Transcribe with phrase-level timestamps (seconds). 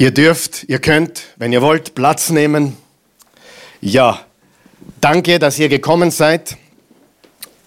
[0.00, 2.74] Ihr dürft, ihr könnt, wenn ihr wollt, Platz nehmen.
[3.82, 4.24] Ja,
[4.98, 6.56] danke, dass ihr gekommen seid.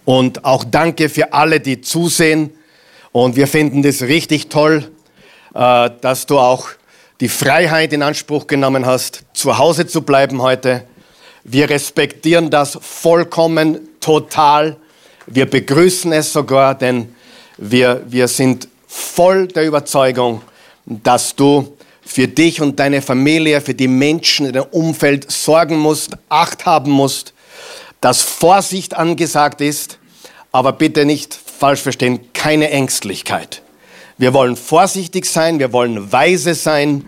[0.04, 2.50] Und auch danke für alle, die zusehen.
[3.12, 4.92] Und wir finden das richtig toll,
[5.54, 6.70] äh, dass du auch
[7.20, 10.86] die Freiheit in Anspruch genommen hast, zu Hause zu bleiben heute.
[11.44, 14.78] Wir respektieren das vollkommen, total.
[15.28, 17.14] Wir begrüßen es sogar, denn
[17.60, 20.42] wir, wir sind voll der Überzeugung,
[20.88, 26.18] dass du für dich und deine Familie, für die Menschen in deinem Umfeld sorgen musst,
[26.30, 27.34] Acht haben musst,
[28.02, 29.98] dass Vorsicht angesagt ist,
[30.52, 33.62] aber bitte nicht falsch verstehen, keine Ängstlichkeit.
[34.18, 37.08] Wir wollen vorsichtig sein, wir wollen weise sein,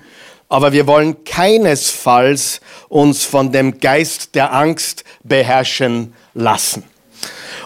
[0.50, 6.84] aber wir wollen keinesfalls uns von dem Geist der Angst beherrschen lassen.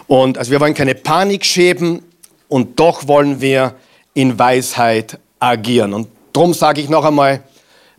[0.06, 2.02] Und also wir wollen keine Panik schäben
[2.48, 3.76] und doch wollen wir
[4.14, 5.94] in Weisheit agieren.
[5.94, 7.42] Und Drum sage ich noch einmal,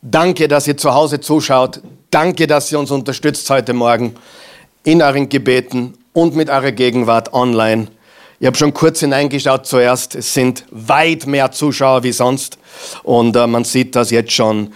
[0.02, 1.82] danke, dass ihr zu Hause zuschaut.
[2.12, 4.16] Danke, dass ihr uns unterstützt heute Morgen
[4.84, 7.88] in euren Gebeten und mit eurer Gegenwart online.
[8.40, 10.16] Ich habe schon kurz hineingeschaut zuerst.
[10.16, 12.58] Es sind weit mehr Zuschauer wie sonst.
[13.04, 14.74] Und äh, man sieht das jetzt schon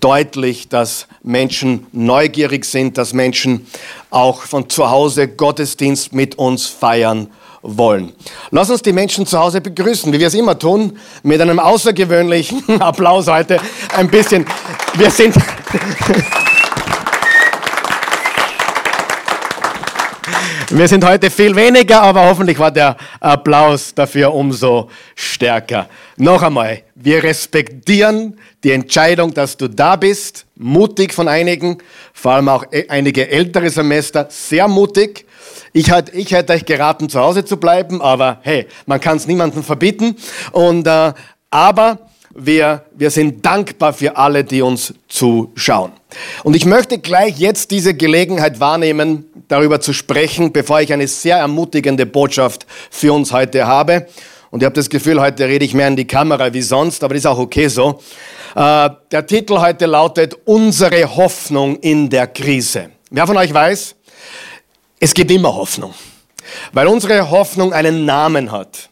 [0.00, 3.66] deutlich, dass Menschen neugierig sind, dass Menschen
[4.10, 7.30] auch von zu Hause Gottesdienst mit uns feiern
[7.62, 8.12] wollen.
[8.50, 12.80] Lass uns die Menschen zu Hause begrüßen, wie wir es immer tun, mit einem außergewöhnlichen
[12.80, 13.58] Applaus heute.
[13.94, 14.46] Ein bisschen,
[14.94, 15.34] wir sind...
[20.72, 25.88] Wir sind heute viel weniger, aber hoffentlich war der Applaus dafür umso stärker.
[26.16, 31.78] Noch einmal, wir respektieren die Entscheidung, dass du da bist, mutig von einigen,
[32.12, 35.26] vor allem auch e-, einige ältere Semester, sehr mutig.
[35.72, 39.64] Ich hätte, hätte euch geraten, zu Hause zu bleiben, aber hey, man kann es niemandem
[39.64, 40.14] verbieten.
[40.52, 41.12] Und, äh,
[41.50, 41.98] aber
[42.34, 45.92] wir, wir sind dankbar für alle, die uns zuschauen.
[46.44, 51.36] Und ich möchte gleich jetzt diese Gelegenheit wahrnehmen, darüber zu sprechen, bevor ich eine sehr
[51.36, 54.06] ermutigende Botschaft für uns heute habe.
[54.50, 57.14] Und ich habe das Gefühl, heute rede ich mehr in die Kamera wie sonst, aber
[57.14, 58.00] das ist auch okay so.
[58.54, 62.90] Äh, der Titel heute lautet Unsere Hoffnung in der Krise.
[63.10, 63.94] Wer von euch weiß,
[64.98, 65.94] es gibt immer Hoffnung,
[66.72, 68.88] weil unsere Hoffnung einen Namen hat.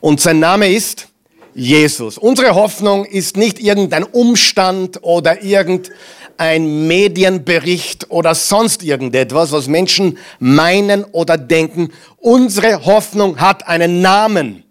[0.00, 1.08] Und sein Name ist
[1.54, 2.18] Jesus.
[2.18, 11.04] Unsere Hoffnung ist nicht irgendein Umstand oder irgendein Medienbericht oder sonst irgendetwas, was Menschen meinen
[11.04, 11.90] oder denken.
[12.16, 14.64] Unsere Hoffnung hat einen Namen.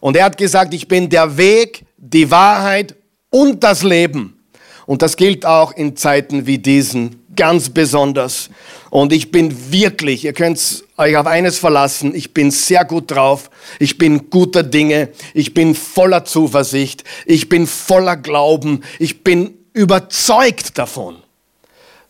[0.00, 2.94] Und er hat gesagt, ich bin der Weg, die Wahrheit
[3.30, 4.44] und das Leben.
[4.86, 8.50] Und das gilt auch in Zeiten wie diesen ganz besonders.
[8.94, 13.50] Und ich bin wirklich, ihr könnt euch auf eines verlassen, ich bin sehr gut drauf,
[13.80, 20.78] ich bin guter Dinge, ich bin voller Zuversicht, ich bin voller Glauben, ich bin überzeugt
[20.78, 21.16] davon,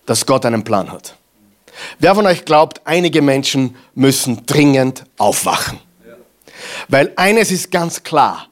[0.05, 1.17] dass Gott einen Plan hat.
[2.00, 5.78] Wer von euch glaubt, einige Menschen müssen dringend aufwachen?
[6.89, 8.49] Weil eines ist ganz klar,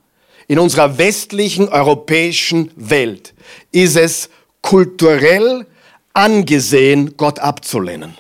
[0.49, 3.35] in unserer westlichen europäischen Welt
[3.73, 4.31] ist es
[4.63, 5.67] kulturell
[6.15, 8.17] angesehen, Gott abzulehnen.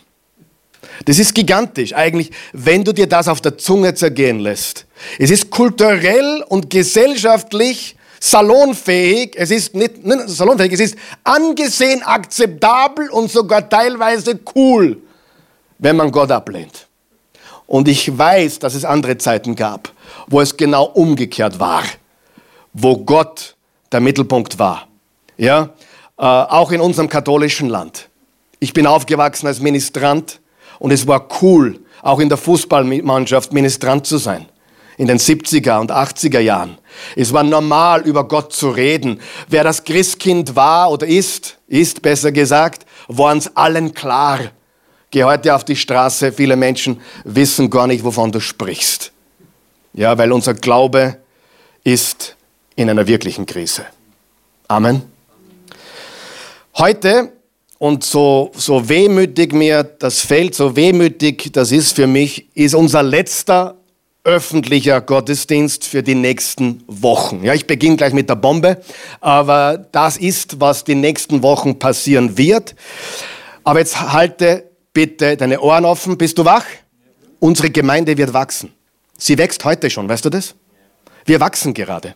[1.04, 4.86] Das ist gigantisch eigentlich, wenn du dir das auf der Zunge zergehen lässt.
[5.19, 13.10] Es ist kulturell und gesellschaftlich salonfähig, es ist nicht, nicht salonfähig, es ist angesehen, akzeptabel
[13.10, 14.98] und sogar teilweise cool,
[15.78, 16.86] wenn man Gott ablehnt.
[17.66, 19.92] Und ich weiß, dass es andere Zeiten gab,
[20.28, 21.82] wo es genau umgekehrt war,
[22.72, 23.56] wo Gott
[23.91, 24.86] der Mittelpunkt war.
[25.36, 25.70] Ja,
[26.22, 28.08] auch in unserem katholischen Land.
[28.60, 30.40] Ich bin aufgewachsen als Ministrant
[30.78, 34.46] und es war cool, auch in der Fußballmannschaft Ministrant zu sein.
[34.98, 36.78] In den 70er und 80er Jahren.
[37.16, 39.20] Es war normal, über Gott zu reden.
[39.48, 44.38] Wer das Christkind war oder ist, ist besser gesagt, war uns allen klar.
[45.10, 49.12] Geh heute auf die Straße, viele Menschen wissen gar nicht, wovon du sprichst.
[49.92, 51.16] Ja, weil unser Glaube
[51.82, 52.36] ist
[52.76, 53.86] in einer wirklichen Krise.
[54.68, 55.11] Amen.
[56.76, 57.32] Heute,
[57.78, 63.02] und so, so wehmütig mir das fällt, so wehmütig das ist für mich, ist unser
[63.02, 63.76] letzter
[64.24, 67.44] öffentlicher Gottesdienst für die nächsten Wochen.
[67.44, 68.80] Ja, ich beginne gleich mit der Bombe,
[69.20, 72.75] aber das ist, was die nächsten Wochen passieren wird.
[73.64, 76.16] Aber jetzt halte bitte deine Ohren offen.
[76.16, 76.64] Bist du wach?
[77.38, 78.72] Unsere Gemeinde wird wachsen.
[79.18, 80.54] Sie wächst heute schon, weißt du das?
[81.25, 82.14] Wir wachsen gerade.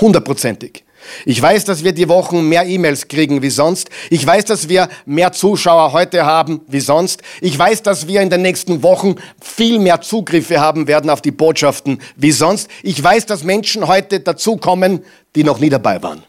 [0.00, 0.84] Hundertprozentig.
[1.24, 3.90] Ich weiß, dass wir die Wochen mehr E-Mails kriegen wie sonst.
[4.10, 7.22] Ich weiß, dass wir mehr Zuschauer heute haben wie sonst.
[7.40, 11.30] Ich weiß, dass wir in den nächsten Wochen viel mehr Zugriffe haben werden auf die
[11.30, 12.68] Botschaften wie sonst.
[12.82, 15.04] Ich weiß, dass Menschen heute dazukommen,
[15.34, 16.22] die noch nie dabei waren.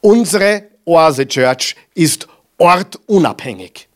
[0.00, 2.26] Unsere Oase Church ist
[2.56, 3.88] ortunabhängig.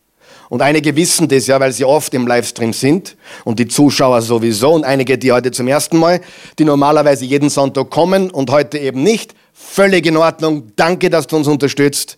[0.52, 4.72] Und einige wissen das ja, weil sie oft im Livestream sind und die Zuschauer sowieso
[4.72, 6.20] und einige, die heute zum ersten Mal,
[6.58, 9.34] die normalerweise jeden Sonntag kommen und heute eben nicht.
[9.52, 10.72] Völlig in Ordnung.
[10.76, 12.16] Danke, dass du uns unterstützt.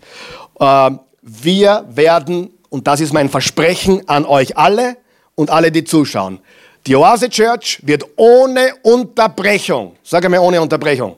[0.59, 0.91] Äh,
[1.23, 4.97] wir werden, und das ist mein Versprechen an euch alle
[5.35, 6.41] und alle, die zuschauen,
[6.87, 11.17] die Oase Church wird ohne Unterbrechung, sage mir ohne Unterbrechung,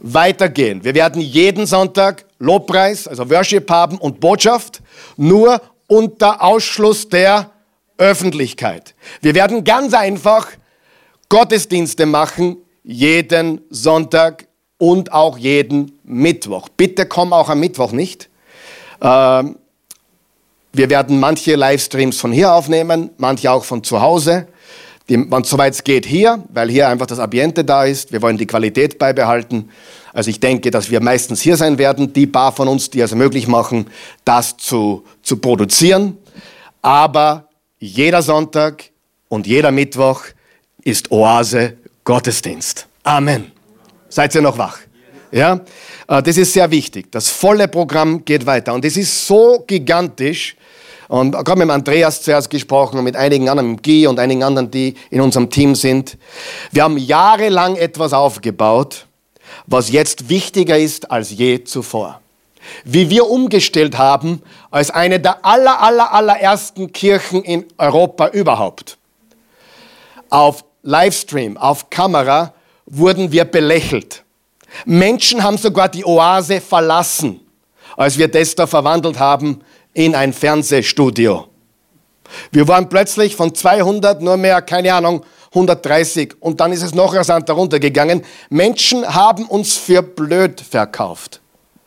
[0.00, 0.84] weitergehen.
[0.84, 4.82] Wir werden jeden Sonntag Lobpreis, also Worship haben und Botschaft,
[5.16, 7.50] nur unter Ausschluss der
[7.96, 8.94] Öffentlichkeit.
[9.20, 10.48] Wir werden ganz einfach
[11.28, 14.46] Gottesdienste machen, jeden Sonntag
[14.80, 16.70] und auch jeden Mittwoch.
[16.70, 18.30] Bitte komm auch am Mittwoch nicht.
[19.02, 19.56] Ähm,
[20.72, 24.48] wir werden manche Livestreams von hier aufnehmen, manche auch von zu Hause.
[25.42, 28.10] Soweit es geht hier, weil hier einfach das Ambiente da ist.
[28.10, 29.68] Wir wollen die Qualität beibehalten.
[30.14, 33.14] Also ich denke, dass wir meistens hier sein werden, die paar von uns, die es
[33.14, 33.86] möglich machen,
[34.24, 36.16] das zu, zu produzieren.
[36.80, 37.48] Aber
[37.78, 38.84] jeder Sonntag
[39.28, 40.22] und jeder Mittwoch
[40.84, 42.86] ist Oase Gottesdienst.
[43.02, 43.59] Amen.
[44.10, 44.78] Seid ihr noch wach?
[45.30, 45.60] Ja?
[46.08, 47.10] Äh, das ist sehr wichtig.
[47.12, 48.74] Das volle Programm geht weiter.
[48.74, 50.56] Und es ist so gigantisch.
[51.08, 54.70] Und gerade mit Andreas zuerst gesprochen und mit einigen anderen, mit Guy und einigen anderen,
[54.70, 56.16] die in unserem Team sind.
[56.70, 59.06] Wir haben jahrelang etwas aufgebaut,
[59.66, 62.20] was jetzt wichtiger ist als je zuvor.
[62.84, 68.96] Wie wir umgestellt haben als eine der aller, aller, allerersten Kirchen in Europa überhaupt.
[70.28, 72.54] Auf Livestream, auf Kamera
[72.90, 74.24] wurden wir belächelt.
[74.84, 77.40] Menschen haben sogar die Oase verlassen,
[77.96, 79.60] als wir das da verwandelt haben
[79.94, 81.46] in ein Fernsehstudio.
[82.52, 87.14] Wir waren plötzlich von 200 nur mehr, keine Ahnung, 130 und dann ist es noch
[87.14, 88.22] rasanter runtergegangen.
[88.50, 91.40] Menschen haben uns für blöd verkauft.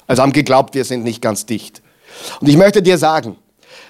[0.06, 1.82] Also haben geglaubt, wir sind nicht ganz dicht.
[2.42, 3.38] Und ich möchte dir sagen,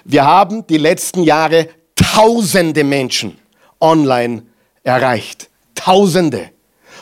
[0.04, 3.36] wir haben die letzten Jahre tausende Menschen
[3.80, 4.44] online
[4.84, 5.50] erreicht.
[5.74, 6.50] Tausende.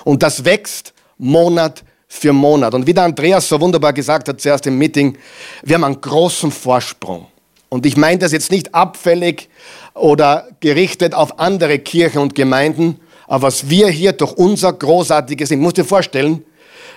[0.05, 2.75] Und das wächst Monat für Monat.
[2.75, 5.17] Und wie der Andreas so wunderbar gesagt hat zuerst im Meeting,
[5.63, 7.27] wir haben einen großen Vorsprung.
[7.69, 9.49] Und ich meine das jetzt nicht abfällig
[9.95, 15.57] oder gerichtet auf andere Kirchen und Gemeinden, aber was wir hier durch unser großartiges, ich
[15.57, 16.45] muss dir vorstellen,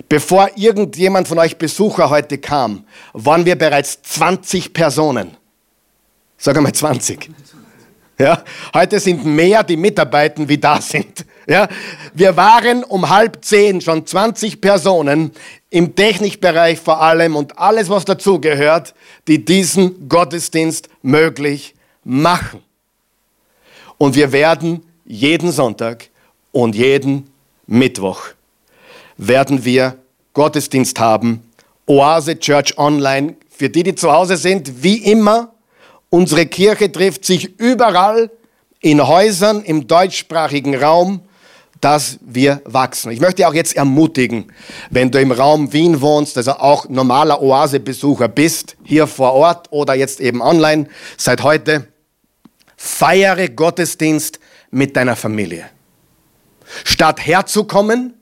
[0.09, 5.37] bevor irgendjemand von euch Besucher heute kam, waren wir bereits 20 Personen.
[6.37, 7.29] Sag einmal 20.
[8.19, 8.43] Ja,
[8.73, 11.25] heute sind mehr die Mitarbeiter, wie da sind.
[11.47, 11.67] Ja,
[12.13, 15.31] wir waren um halb zehn schon 20 Personen
[15.69, 18.95] im Technikbereich vor allem und alles, was dazugehört,
[19.27, 22.61] die diesen Gottesdienst möglich machen.
[23.97, 26.09] Und wir werden jeden Sonntag
[26.51, 27.29] und jeden
[27.67, 28.21] Mittwoch
[29.17, 29.97] werden wir
[30.33, 31.51] Gottesdienst haben.
[31.85, 33.35] Oase Church Online.
[33.49, 35.55] Für die, die zu Hause sind, wie immer
[36.15, 38.31] Unsere Kirche trifft sich überall
[38.79, 41.19] in Häusern im deutschsprachigen Raum,
[41.81, 43.11] dass wir wachsen.
[43.11, 44.51] Ich möchte auch jetzt ermutigen,
[44.89, 49.93] wenn du im Raum Wien wohnst, also auch normaler Oase-Besucher bist, hier vor Ort oder
[49.93, 50.87] jetzt eben online,
[51.17, 51.87] seit heute,
[52.77, 54.39] feiere Gottesdienst
[54.71, 55.65] mit deiner Familie.
[56.83, 58.13] Statt herzukommen,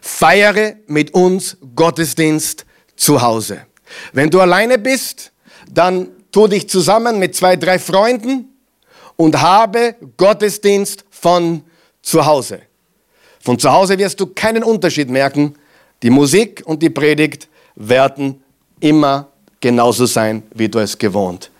[0.00, 2.66] feiere mit uns Gottesdienst
[2.96, 3.66] zu Hause.
[4.12, 5.32] Wenn du alleine bist,
[5.70, 8.56] dann tu dich zusammen mit zwei, drei Freunden
[9.16, 11.62] und habe Gottesdienst von
[12.02, 12.62] zu Hause.
[13.46, 15.54] Von zu Hause wirst du keinen Unterschied merken.
[16.02, 18.42] Die Musik und die Predigt werden
[18.80, 19.28] immer
[19.60, 21.52] genauso sein, wie du es gewohnt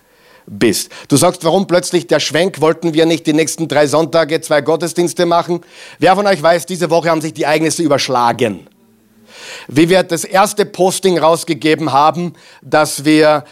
[0.45, 0.91] bist.
[1.07, 2.59] Du sagst, warum plötzlich der Schwenk?
[2.59, 5.61] Wollten wir nicht die nächsten drei Sonntage zwei Gottesdienste machen?
[5.97, 8.67] Wer von euch weiß, diese Woche haben sich die Ereignisse überschlagen.
[9.69, 13.45] Wie wir das erste Posting rausgegeben haben, dass wir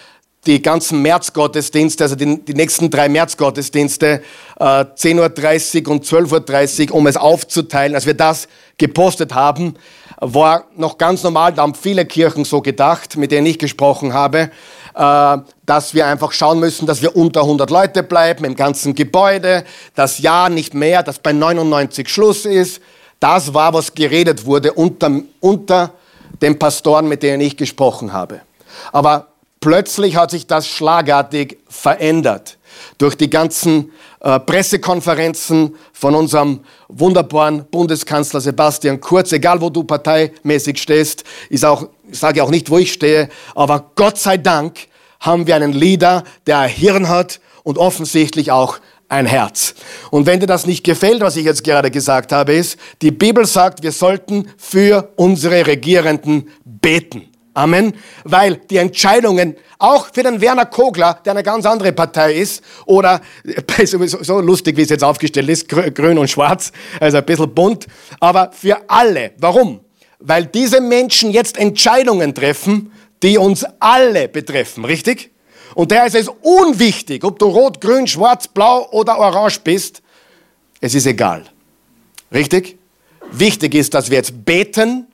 [0.46, 4.22] die ganzen Märzgottesdienste, also die, die nächsten drei Märzgottesdienste,
[4.60, 7.96] äh, 10.30 Uhr und 12.30 Uhr, um es aufzuteilen.
[7.96, 8.48] Als wir das
[8.78, 9.76] gepostet haben,
[10.20, 14.52] war noch ganz normal, da haben viele Kirchen so gedacht, mit denen ich gesprochen habe,
[14.96, 19.66] äh, dass wir einfach schauen müssen, dass wir unter 100 Leute bleiben im ganzen Gebäude,
[19.96, 22.82] das Jahr nicht mehr, dass bei 99 Schluss ist.
[23.20, 25.92] Das war, was geredet wurde unter, unter
[26.42, 28.42] den Pastoren, mit denen ich gesprochen habe.
[28.92, 29.28] Aber
[29.60, 32.58] Plötzlich hat sich das schlagartig verändert.
[32.98, 40.82] Durch die ganzen äh, Pressekonferenzen von unserem wunderbaren Bundeskanzler Sebastian Kurz, egal wo du parteimäßig
[40.82, 44.88] stehst, ist auch, ich sage auch nicht, wo ich stehe, aber Gott sei Dank
[45.20, 49.76] haben wir einen Leader, der ein Hirn hat und offensichtlich auch ein Herz.
[50.12, 53.46] Und wenn dir das nicht gefällt, was ich jetzt gerade gesagt habe, ist, die Bibel
[53.46, 57.30] sagt, wir sollten für unsere Regierenden beten.
[57.56, 57.94] Amen.
[58.26, 63.22] Weil die Entscheidungen, auch für den Werner Kogler, der eine ganz andere Partei ist, oder
[63.86, 67.88] so lustig, wie es jetzt aufgestellt ist, grün und schwarz, also ein bisschen bunt,
[68.20, 69.32] aber für alle.
[69.38, 69.80] Warum?
[70.20, 72.92] Weil diese Menschen jetzt Entscheidungen treffen,
[73.24, 75.32] die uns alle betreffen, richtig?
[75.76, 80.02] Und daher ist es unwichtig, ob du rot, grün, schwarz, blau oder orange bist.
[80.82, 81.46] Es ist egal.
[82.34, 82.78] Richtig?
[83.32, 85.08] Wichtig ist, dass wir jetzt beten.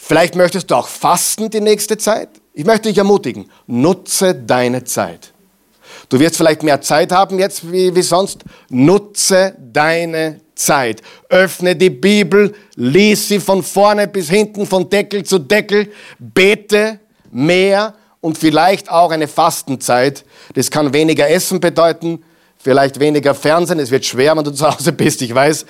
[0.00, 2.28] Vielleicht möchtest du auch fasten die nächste Zeit.
[2.54, 5.34] Ich möchte dich ermutigen, nutze deine Zeit.
[6.08, 8.44] Du wirst vielleicht mehr Zeit haben jetzt wie, wie sonst.
[8.70, 11.02] Nutze deine Zeit.
[11.28, 15.92] Öffne die Bibel, lies sie von vorne bis hinten, von Deckel zu Deckel.
[16.18, 17.00] Bete
[17.30, 20.24] mehr und vielleicht auch eine Fastenzeit.
[20.54, 22.24] Das kann weniger Essen bedeuten,
[22.56, 23.80] vielleicht weniger Fernsehen.
[23.80, 25.66] Es wird schwer, wenn du zu Hause bist, ich weiß.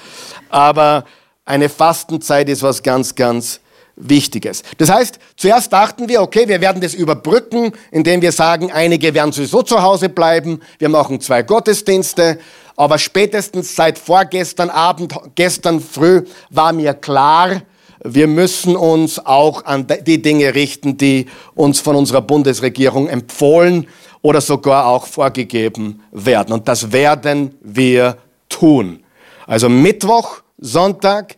[0.50, 1.04] Aber
[1.44, 3.60] eine Fastenzeit ist was ganz, ganz
[3.98, 4.62] Wichtiges.
[4.78, 9.32] Das heißt, zuerst dachten wir, okay, wir werden das überbrücken, indem wir sagen, einige werden
[9.32, 10.60] sowieso zu Hause bleiben.
[10.78, 12.38] Wir machen zwei Gottesdienste.
[12.76, 17.62] Aber spätestens seit vorgestern Abend, gestern früh war mir klar,
[18.04, 21.26] wir müssen uns auch an die Dinge richten, die
[21.56, 23.88] uns von unserer Bundesregierung empfohlen
[24.22, 26.52] oder sogar auch vorgegeben werden.
[26.52, 28.16] Und das werden wir
[28.48, 29.02] tun.
[29.48, 31.36] Also Mittwoch, Sonntag,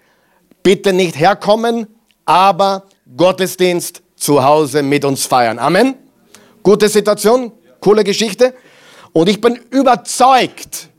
[0.62, 1.86] bitte nicht herkommen,
[2.30, 2.84] aber
[3.16, 5.58] Gottesdienst zu Hause mit uns feiern.
[5.58, 5.96] Amen.
[6.62, 8.54] Gute Situation, coole Geschichte.
[9.12, 10.90] Und ich bin überzeugt,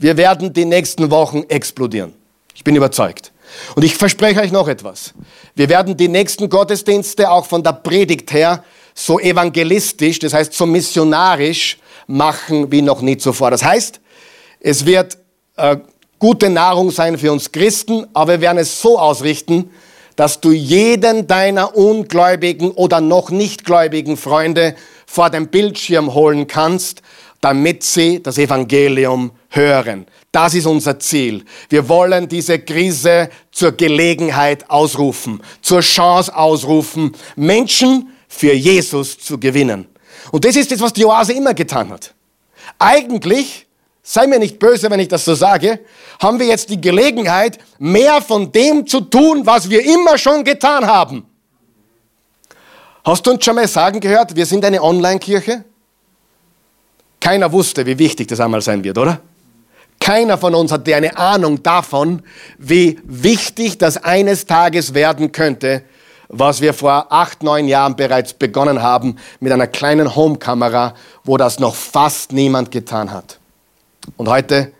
[0.00, 2.12] wir werden die nächsten Wochen explodieren.
[2.56, 3.30] Ich bin überzeugt.
[3.76, 5.14] Und ich verspreche euch noch etwas.
[5.54, 10.66] Wir werden die nächsten Gottesdienste auch von der Predigt her so evangelistisch, das heißt so
[10.66, 11.78] missionarisch
[12.08, 13.52] machen wie noch nie zuvor.
[13.52, 14.00] Das heißt,
[14.58, 15.18] es wird
[15.54, 15.76] äh,
[16.18, 19.70] gute Nahrung sein für uns Christen, aber wir werden es so ausrichten,
[20.20, 27.00] dass du jeden deiner ungläubigen oder noch nicht gläubigen Freunde vor dem Bildschirm holen kannst,
[27.40, 30.04] damit sie das Evangelium hören.
[30.30, 31.46] Das ist unser Ziel.
[31.70, 39.86] Wir wollen diese Krise zur Gelegenheit ausrufen, zur Chance ausrufen, Menschen für Jesus zu gewinnen.
[40.32, 42.12] Und das ist das, was die Oase immer getan hat.
[42.78, 43.66] Eigentlich,
[44.02, 45.80] sei mir nicht böse, wenn ich das so sage,
[46.20, 50.86] haben wir jetzt die Gelegenheit, mehr von dem zu tun, was wir immer schon getan
[50.86, 51.26] haben.
[53.04, 55.64] Hast du uns schon mal sagen gehört, wir sind eine Online-Kirche?
[57.20, 59.20] Keiner wusste, wie wichtig das einmal sein wird, oder?
[60.00, 62.22] Keiner von uns hatte eine Ahnung davon,
[62.56, 65.82] wie wichtig das eines Tages werden könnte,
[66.28, 71.58] was wir vor acht, neun Jahren bereits begonnen haben mit einer kleinen Homekamera, wo das
[71.58, 73.39] noch fast niemand getan hat.
[74.16, 74.72] Und heute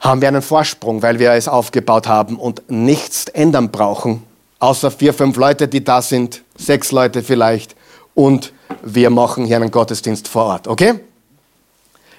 [0.00, 4.22] haben wir einen Vorsprung, weil wir es aufgebaut haben und nichts ändern brauchen,
[4.58, 7.74] außer vier, fünf Leute, die da sind, sechs Leute vielleicht,
[8.14, 10.68] und wir machen hier einen Gottesdienst vor Ort.
[10.68, 11.00] Okay?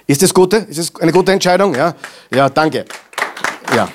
[0.06, 0.58] Ist das gute?
[0.58, 1.74] Ist das eine gute Entscheidung?
[1.74, 1.94] Ja,
[2.32, 2.84] ja, danke.
[3.74, 3.88] Ja.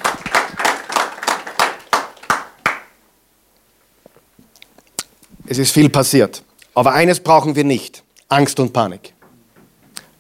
[5.45, 6.43] Es ist viel passiert.
[6.73, 8.03] Aber eines brauchen wir nicht.
[8.29, 9.13] Angst und Panik.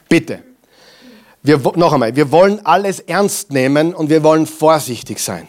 [0.09, 0.43] Bitte.
[1.43, 5.47] Wir, noch einmal, wir wollen alles ernst nehmen und wir wollen vorsichtig sein.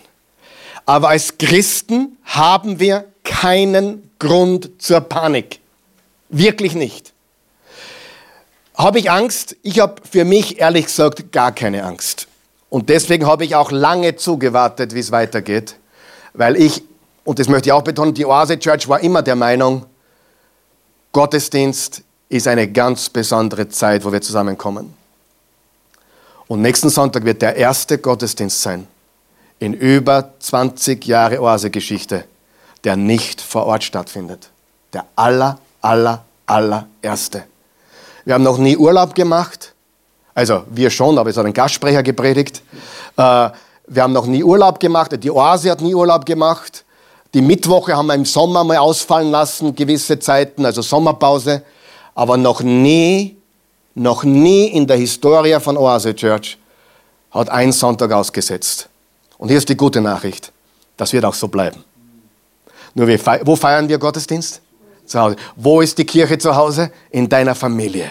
[0.87, 5.61] Aber als Christen haben wir keinen Grund zur Panik.
[6.29, 7.13] Wirklich nicht.
[8.75, 9.57] Habe ich Angst?
[9.63, 12.27] Ich habe für mich ehrlich gesagt gar keine Angst.
[12.71, 15.77] Und deswegen habe ich auch lange zugewartet, wie es weitergeht,
[16.33, 16.83] weil ich,
[17.23, 19.85] und das möchte ich auch betonen, die Oase Church war immer der Meinung,
[21.13, 24.95] Gottesdienst ist eine ganz besondere Zeit, wo wir zusammenkommen.
[26.49, 28.87] Und nächsten Sonntag wird der erste Gottesdienst sein
[29.59, 32.25] in über 20 Jahre Oase-Geschichte,
[32.83, 34.51] der nicht vor Ort stattfindet.
[34.93, 37.45] Der aller, aller, allererste.
[38.25, 39.73] Wir haben noch nie Urlaub gemacht.
[40.35, 42.63] Also wir schon, aber es hat ein Gastsprecher gepredigt.
[43.17, 43.51] Äh,
[43.87, 45.13] wir haben noch nie Urlaub gemacht.
[45.23, 46.85] Die Oase hat nie Urlaub gemacht.
[47.35, 51.63] Die Mittwoche haben wir im Sommer mal ausfallen lassen, gewisse Zeiten, also Sommerpause.
[52.15, 53.37] Aber noch nie,
[53.95, 56.59] noch nie in der Historie von Oase Church
[57.31, 58.89] hat ein Sonntag ausgesetzt.
[59.39, 60.53] Und hier ist die gute Nachricht.
[60.97, 61.85] Das wird auch so bleiben.
[62.95, 64.61] Nur wo feiern wir Gottesdienst?
[65.13, 65.37] zu Hause.
[65.57, 66.91] Wo ist die Kirche zu Hause?
[67.11, 68.11] In deiner Familie.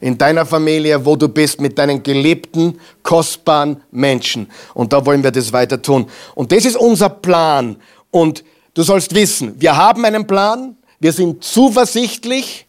[0.00, 4.48] In deiner Familie, wo du bist, mit deinen geliebten, kostbaren Menschen.
[4.74, 6.08] Und da wollen wir das weiter tun.
[6.36, 7.76] Und das ist unser Plan.
[8.12, 12.66] Und du sollst wissen, wir haben einen Plan, wir sind zuversichtlich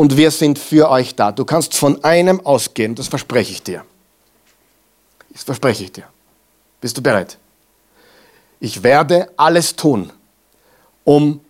[0.00, 1.32] und wir sind für euch da.
[1.32, 3.84] Du kannst von einem ausgehen, das verspreche ich dir.
[5.30, 6.04] Das verspreche ich dir.
[6.80, 7.36] Bist du bereit?
[8.60, 10.12] Ich werde alles tun,
[11.02, 11.40] um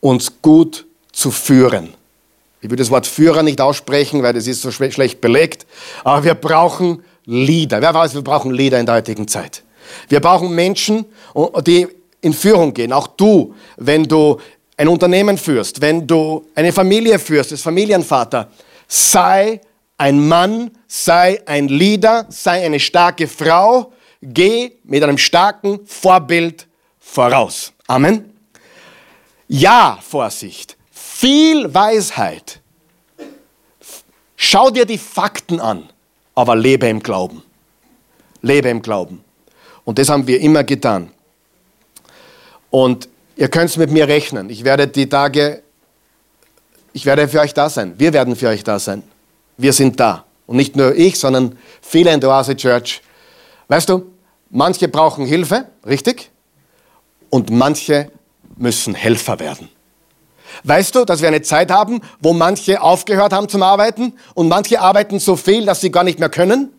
[0.00, 1.94] uns gut zu führen.
[2.60, 5.66] Ich will das Wort Führer nicht aussprechen, weil das ist so schlecht belegt.
[6.04, 7.80] Aber wir brauchen Leader.
[7.80, 9.62] Wer weiß, wir brauchen Leader in der heutigen Zeit.
[10.08, 11.06] Wir brauchen Menschen,
[11.66, 11.88] die
[12.20, 12.92] in Führung gehen.
[12.92, 14.38] Auch du, wenn du
[14.76, 18.50] ein Unternehmen führst, wenn du eine Familie führst, als Familienvater,
[18.86, 19.60] sei
[19.96, 26.66] ein Mann, sei ein Leader, sei eine starke Frau, geh mit einem starken Vorbild
[27.00, 27.72] voraus.
[27.86, 28.32] Amen.
[29.48, 32.60] Ja, Vorsicht, viel Weisheit.
[34.36, 35.88] Schau dir die Fakten an,
[36.34, 37.42] aber lebe im Glauben.
[38.42, 39.24] Lebe im Glauben.
[39.84, 41.10] Und das haben wir immer getan.
[42.70, 44.50] Und ihr könnt mit mir rechnen.
[44.50, 45.62] Ich werde die Tage,
[46.92, 47.94] ich werde für euch da sein.
[47.98, 49.02] Wir werden für euch da sein.
[49.56, 50.24] Wir sind da.
[50.46, 53.02] Und nicht nur ich, sondern viele in der Oase Church.
[53.68, 54.12] Weißt du,
[54.50, 56.30] manche brauchen Hilfe, richtig?
[57.30, 58.10] Und manche
[58.56, 59.68] müssen Helfer werden.
[60.62, 64.80] Weißt du, dass wir eine Zeit haben, wo manche aufgehört haben zum Arbeiten und manche
[64.80, 66.72] arbeiten so viel, dass sie gar nicht mehr können?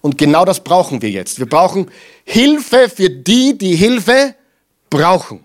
[0.00, 1.38] Und genau das brauchen wir jetzt.
[1.38, 1.90] Wir brauchen
[2.24, 4.34] Hilfe für die, die Hilfe
[4.90, 5.44] brauchen.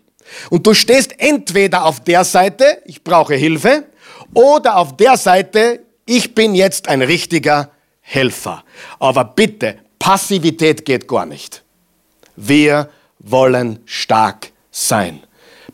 [0.50, 3.86] Und du stehst entweder auf der Seite, ich brauche Hilfe,
[4.34, 7.72] oder auf der Seite, ich bin jetzt ein richtiger
[8.02, 8.64] Helfer.
[9.00, 11.64] Aber bitte, Passivität geht gar nicht.
[12.36, 15.24] Wir wollen stark sein.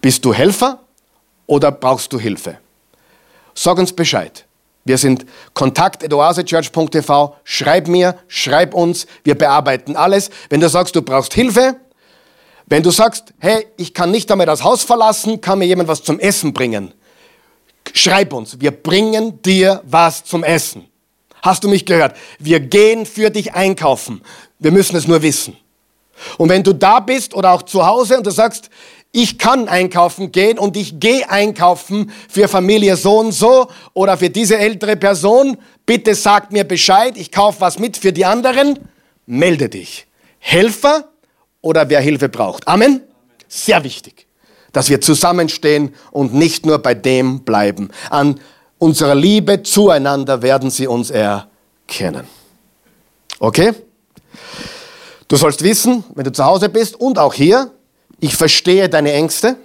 [0.02, 0.80] Bist du Helfer
[1.48, 2.58] oder brauchst du Hilfe?
[3.54, 4.46] Sag uns Bescheid.
[4.84, 7.36] Wir sind kontakt.oasechurch.tv.
[7.44, 9.08] Schreib mir, schreib uns.
[9.24, 10.30] Wir bearbeiten alles.
[10.50, 11.78] Wenn du sagst, du brauchst Hilfe,
[12.68, 16.04] wenn du sagst, hey, ich kann nicht einmal das Haus verlassen, kann mir jemand was
[16.04, 16.94] zum Essen bringen.
[17.94, 18.60] Schreib uns.
[18.60, 20.86] Wir bringen dir was zum Essen.
[21.42, 22.18] Hast du mich gehört?
[22.40, 24.22] Wir gehen für dich einkaufen.
[24.58, 25.56] Wir müssen es nur wissen.
[26.38, 28.70] Und wenn du da bist oder auch zu Hause und du sagst,
[29.12, 34.30] ich kann einkaufen gehen und ich gehe einkaufen für Familie so und so oder für
[34.30, 35.58] diese ältere Person.
[35.86, 38.80] Bitte sag mir Bescheid, ich kaufe was mit für die anderen.
[39.26, 40.08] Melde dich.
[40.40, 41.10] Helfer
[41.66, 42.68] oder wer Hilfe braucht.
[42.68, 43.02] Amen.
[43.48, 44.28] Sehr wichtig,
[44.72, 47.90] dass wir zusammenstehen und nicht nur bei dem bleiben.
[48.12, 48.40] An
[48.78, 52.28] unserer Liebe zueinander werden sie uns erkennen.
[53.40, 53.74] Okay?
[55.28, 57.72] Du sollst wissen, wenn du zu Hause bist und auch hier,
[58.20, 59.58] ich verstehe deine Ängste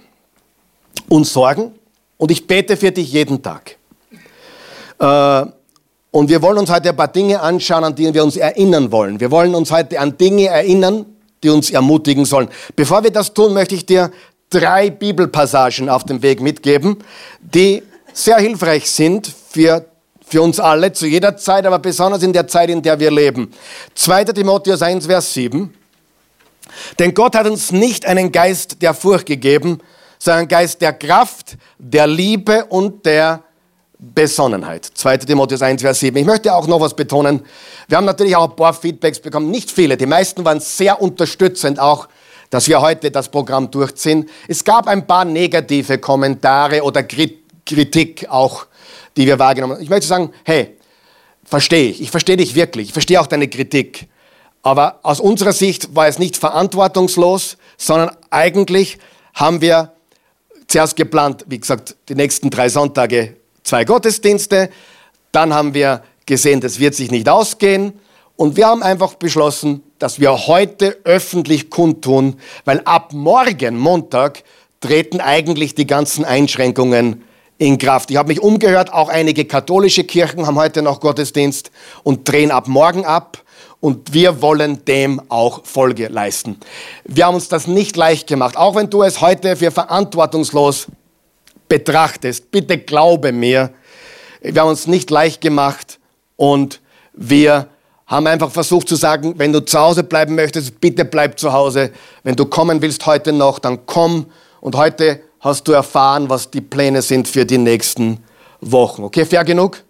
[1.07, 1.71] und Sorgen
[2.17, 3.77] und ich bete für dich jeden Tag.
[4.97, 5.45] Äh,
[6.09, 9.19] und wir wollen uns heute ein paar Dinge anschauen, an die wir uns erinnern wollen.
[9.19, 11.05] Wir wollen uns heute an Dinge erinnern,
[11.43, 12.49] die uns ermutigen sollen.
[12.75, 14.11] Bevor wir das tun, möchte ich dir
[14.49, 16.97] drei Bibelpassagen auf dem Weg mitgeben,
[17.39, 19.85] die sehr hilfreich sind für,
[20.25, 23.51] für uns alle, zu jeder Zeit, aber besonders in der Zeit, in der wir leben.
[23.95, 24.25] 2.
[24.25, 25.73] Timotheus 1, Vers 7.
[26.99, 29.79] Denn Gott hat uns nicht einen Geist der Furcht gegeben,
[30.19, 33.43] sondern Geist der Kraft, der Liebe und der
[34.03, 34.83] Besonnenheit.
[34.95, 35.17] 2.
[35.17, 36.17] Timotheus 1, Vers 7.
[36.17, 37.41] Ich möchte auch noch was betonen.
[37.87, 39.95] Wir haben natürlich auch ein paar Feedbacks bekommen, nicht viele.
[39.95, 42.07] Die meisten waren sehr unterstützend, auch
[42.49, 44.27] dass wir heute das Programm durchziehen.
[44.47, 48.65] Es gab ein paar negative Kommentare oder Kritik auch,
[49.15, 49.83] die wir wahrgenommen haben.
[49.83, 50.77] Ich möchte sagen, hey,
[51.43, 52.01] verstehe ich.
[52.01, 52.87] Ich verstehe dich wirklich.
[52.87, 54.07] Ich verstehe auch deine Kritik.
[54.63, 58.97] Aber aus unserer Sicht war es nicht verantwortungslos, sondern eigentlich
[59.35, 59.93] haben wir
[60.67, 64.69] zuerst geplant, wie gesagt, die nächsten drei Sonntage zwei Gottesdienste.
[65.31, 67.93] Dann haben wir gesehen, das wird sich nicht ausgehen.
[68.35, 74.43] Und wir haben einfach beschlossen, dass wir heute öffentlich kundtun, weil ab morgen, Montag,
[74.79, 77.23] treten eigentlich die ganzen Einschränkungen
[77.59, 78.09] in Kraft.
[78.09, 81.69] Ich habe mich umgehört, auch einige katholische Kirchen haben heute noch Gottesdienst
[82.01, 83.43] und drehen ab morgen ab
[83.79, 86.57] und wir wollen dem auch Folge leisten.
[87.03, 90.87] Wir haben uns das nicht leicht gemacht, auch wenn du es heute für verantwortungslos
[91.71, 92.51] betrachtest.
[92.51, 93.71] Bitte glaube mir,
[94.41, 95.99] wir haben uns nicht leicht gemacht
[96.35, 96.81] und
[97.13, 97.69] wir
[98.07, 101.91] haben einfach versucht zu sagen, wenn du zu Hause bleiben möchtest, bitte bleib zu Hause.
[102.23, 104.25] Wenn du kommen willst heute noch, dann komm.
[104.59, 108.17] Und heute hast du erfahren, was die Pläne sind für die nächsten
[108.59, 109.05] Wochen.
[109.05, 109.81] Okay, fair genug?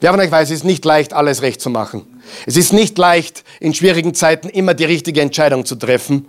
[0.00, 2.20] Wer von euch weiß, es ist nicht leicht, alles recht zu machen.
[2.46, 6.26] Es ist nicht leicht, in schwierigen Zeiten immer die richtige Entscheidung zu treffen.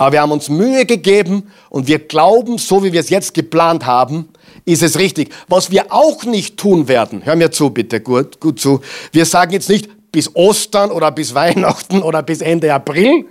[0.00, 3.84] Aber wir haben uns Mühe gegeben und wir glauben, so wie wir es jetzt geplant
[3.84, 4.30] haben,
[4.64, 5.28] ist es richtig.
[5.46, 8.80] Was wir auch nicht tun werden, hör mir zu bitte, gut, gut zu.
[9.12, 13.26] Wir sagen jetzt nicht bis Ostern oder bis Weihnachten oder bis Ende April.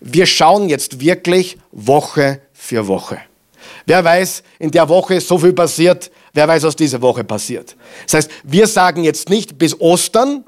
[0.00, 3.18] Wir schauen jetzt wirklich Woche für Woche.
[3.86, 7.74] Wer weiß, in der Woche ist so viel passiert, wer weiß, was diese Woche passiert.
[8.04, 10.44] Das heißt, wir sagen jetzt nicht bis Ostern,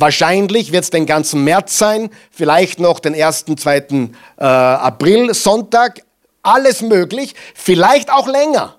[0.00, 6.02] wahrscheinlich wird es den ganzen März sein, vielleicht noch den ersten, zweiten äh, April, Sonntag,
[6.42, 8.76] alles möglich, vielleicht auch länger.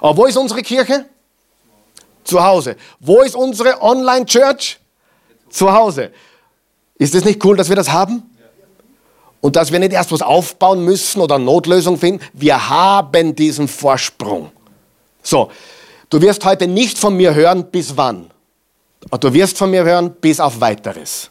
[0.00, 1.06] Aber wo ist unsere Kirche?
[2.24, 2.76] Zu Hause.
[3.00, 4.78] Wo ist unsere Online-Church?
[5.48, 6.12] Zu Hause.
[6.96, 8.22] Ist es nicht cool, dass wir das haben?
[9.40, 12.22] Und dass wir nicht erst was aufbauen müssen oder Notlösung finden.
[12.34, 14.52] Wir haben diesen Vorsprung.
[15.22, 15.50] So,
[16.10, 18.30] du wirst heute nicht von mir hören, bis wann.
[19.20, 21.30] Du wirst von mir hören, bis auf weiteres.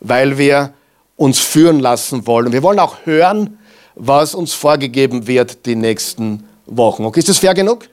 [0.00, 0.72] Weil wir
[1.16, 2.52] uns führen lassen wollen.
[2.52, 3.58] Wir wollen auch hören,
[3.94, 7.04] was uns vorgegeben wird die nächsten Wochen.
[7.04, 7.88] Okay, ist das fair genug?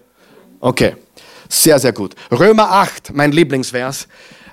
[0.59, 0.95] Okay,
[1.49, 2.15] sehr, sehr gut.
[2.31, 4.07] Römer 8, mein Lieblingsvers.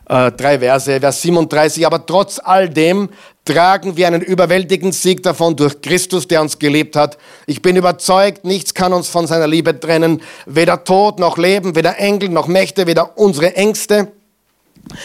[0.09, 1.87] Äh, drei Verse, Vers 37.
[1.87, 3.11] Aber trotz all dem
[3.45, 7.19] tragen wir einen überwältigenden Sieg davon durch Christus, der uns gelebt hat.
[7.47, 10.23] Ich bin überzeugt, nichts kann uns von seiner Liebe trennen.
[10.47, 14.13] Weder Tod noch Leben, weder Engel noch Mächte, weder unsere Ängste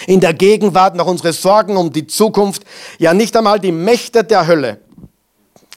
[0.05, 2.63] in der Gegenwart noch unsere Sorgen um die Zukunft.
[2.97, 4.79] Ja, nicht einmal die Mächte der Hölle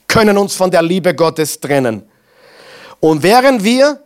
[0.07, 2.03] können uns von der Liebe Gottes trennen.
[2.99, 4.01] Und während wir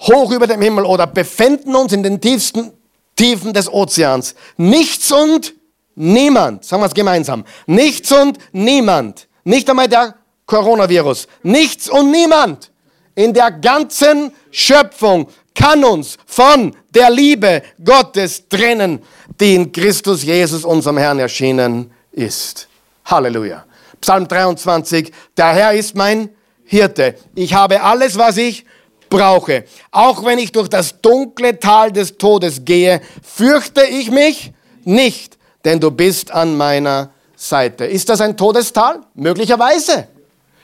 [0.00, 2.72] hoch über dem Himmel oder befinden uns in den tiefsten
[3.16, 5.54] Tiefen des Ozeans, nichts und
[5.94, 10.14] niemand, sagen wir es gemeinsam, nichts und niemand, nicht einmal der
[10.46, 12.70] Coronavirus, nichts und niemand
[13.14, 19.02] in der ganzen Schöpfung kann uns von der Liebe Gottes trennen,
[19.42, 22.68] die in Christus Jesus, unserem Herrn, erschienen ist.
[23.04, 23.64] Halleluja.
[24.00, 26.30] Psalm 23, der Herr ist mein
[26.64, 27.16] Hirte.
[27.34, 28.64] Ich habe alles, was ich
[29.08, 29.64] brauche.
[29.90, 34.52] Auch wenn ich durch das dunkle Tal des Todes gehe, fürchte ich mich
[34.84, 37.84] nicht, denn du bist an meiner Seite.
[37.84, 39.00] Ist das ein Todestal?
[39.14, 40.06] Möglicherweise.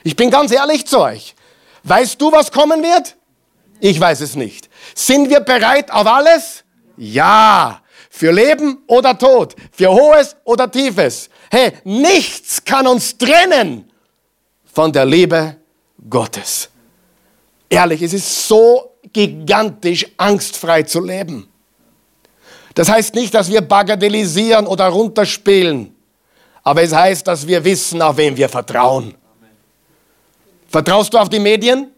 [0.03, 1.35] Ich bin ganz ehrlich zu euch.
[1.83, 3.17] Weißt du, was kommen wird?
[3.81, 4.69] Ich weiß es nicht.
[4.95, 6.63] Sind wir bereit auf alles?
[6.95, 7.81] Ja.
[8.19, 11.29] Für Leben oder Tod, für Hohes oder Tiefes.
[11.49, 13.89] Hey, nichts kann uns trennen
[14.65, 15.55] von der Liebe
[16.09, 16.69] Gottes.
[17.69, 21.47] Ehrlich, es ist so gigantisch angstfrei zu leben.
[22.75, 25.95] Das heißt nicht, dass wir bagatellisieren oder runterspielen,
[26.61, 29.15] aber es heißt, dass wir wissen, auf wen wir vertrauen.
[30.67, 31.89] Vertraust du auf die Medien?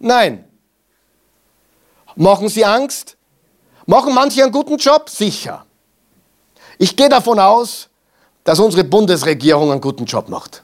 [0.00, 0.44] Nein.
[2.16, 3.16] Machen sie Angst?
[3.90, 5.10] Machen manche einen guten Job?
[5.10, 5.66] Sicher.
[6.78, 7.88] Ich gehe davon aus,
[8.44, 10.62] dass unsere Bundesregierung einen guten Job macht.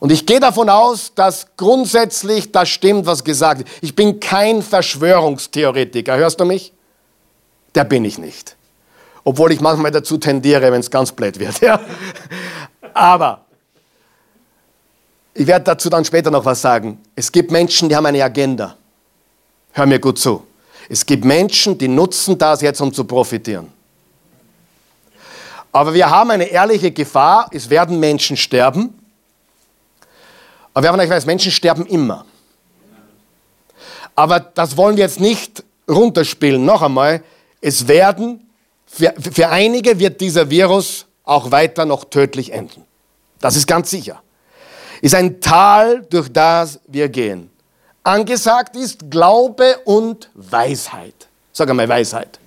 [0.00, 3.70] Und ich gehe davon aus, dass grundsätzlich das stimmt, was gesagt wird.
[3.80, 6.18] Ich bin kein Verschwörungstheoretiker.
[6.18, 6.74] Hörst du mich?
[7.74, 8.54] Der bin ich nicht.
[9.24, 11.58] Obwohl ich manchmal dazu tendiere, wenn es ganz blöd wird.
[11.62, 11.80] Ja?
[12.92, 13.46] Aber
[15.32, 17.00] ich werde dazu dann später noch was sagen.
[17.14, 18.76] Es gibt Menschen, die haben eine Agenda.
[19.72, 20.45] Hör mir gut zu.
[20.88, 23.72] Es gibt Menschen, die nutzen das jetzt, um zu profitieren.
[25.72, 28.98] Aber wir haben eine ehrliche Gefahr, es werden Menschen sterben.
[30.72, 32.24] Aber wir haben euch weiß, Menschen sterben immer.
[34.14, 36.64] Aber das wollen wir jetzt nicht runterspielen.
[36.64, 37.22] Noch einmal,
[37.60, 38.48] es werden,
[38.86, 42.84] für, für einige wird dieser Virus auch weiter noch tödlich enden.
[43.40, 44.22] Das ist ganz sicher.
[45.02, 47.50] Ist ein Tal, durch das wir gehen.
[48.06, 51.26] Angesagt ist Glaube und Weisheit.
[51.52, 52.38] Sag einmal Weisheit.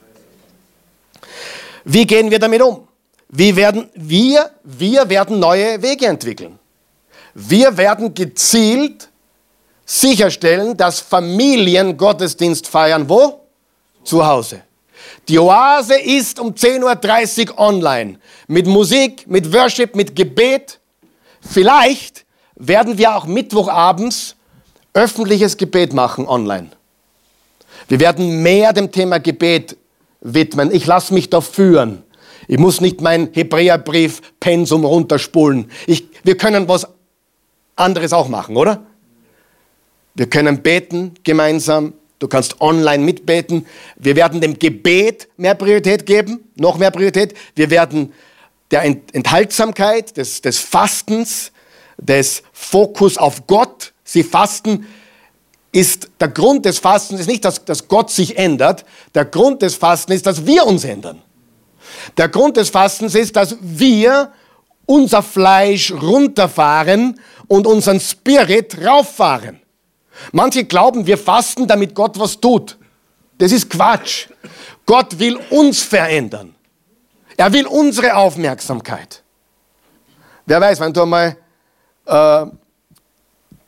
[1.83, 2.87] Wie gehen wir damit um?
[3.27, 6.57] Wie werden wir, wir werden neue Wege entwickeln.
[7.33, 9.09] Wir werden gezielt
[9.85, 13.09] sicherstellen, dass Familien Gottesdienst feiern.
[13.09, 13.41] Wo?
[14.05, 14.61] Zu Hause.
[15.27, 18.17] Die Oase ist um 10.30 Uhr online.
[18.47, 20.79] Mit Musik, mit Worship, mit Gebet.
[21.41, 24.37] Vielleicht werden wir auch Mittwochabends
[24.93, 26.69] öffentliches Gebet machen online.
[27.87, 29.77] Wir werden mehr dem Thema Gebet
[30.21, 30.71] widmen.
[30.71, 32.03] Ich lasse mich da führen.
[32.47, 35.69] Ich muss nicht mein Hebräerbrief-Pensum runterspulen.
[35.87, 36.87] Ich, wir können was
[37.75, 38.83] anderes auch machen, oder?
[40.15, 41.93] Wir können beten gemeinsam.
[42.17, 43.65] Du kannst online mitbeten.
[43.95, 47.33] Wir werden dem Gebet mehr Priorität geben, noch mehr Priorität.
[47.55, 48.13] Wir werden
[48.71, 51.51] der Enthaltsamkeit, des, des Fastens,
[51.97, 54.87] des Fokus auf Gott Sie fasten
[55.71, 58.83] ist, der Grund des Fastens ist nicht, dass, dass Gott sich ändert.
[59.13, 61.21] Der Grund des Fastens ist, dass wir uns ändern.
[62.17, 64.33] Der Grund des Fastens ist, dass wir
[64.87, 69.61] unser Fleisch runterfahren und unseren Spirit rauffahren.
[70.31, 72.79] Manche glauben, wir fasten, damit Gott was tut.
[73.37, 74.27] Das ist Quatsch.
[74.87, 76.55] Gott will uns verändern.
[77.37, 79.21] Er will unsere Aufmerksamkeit.
[80.47, 81.37] Wer weiß, wenn du einmal
[82.07, 82.45] äh,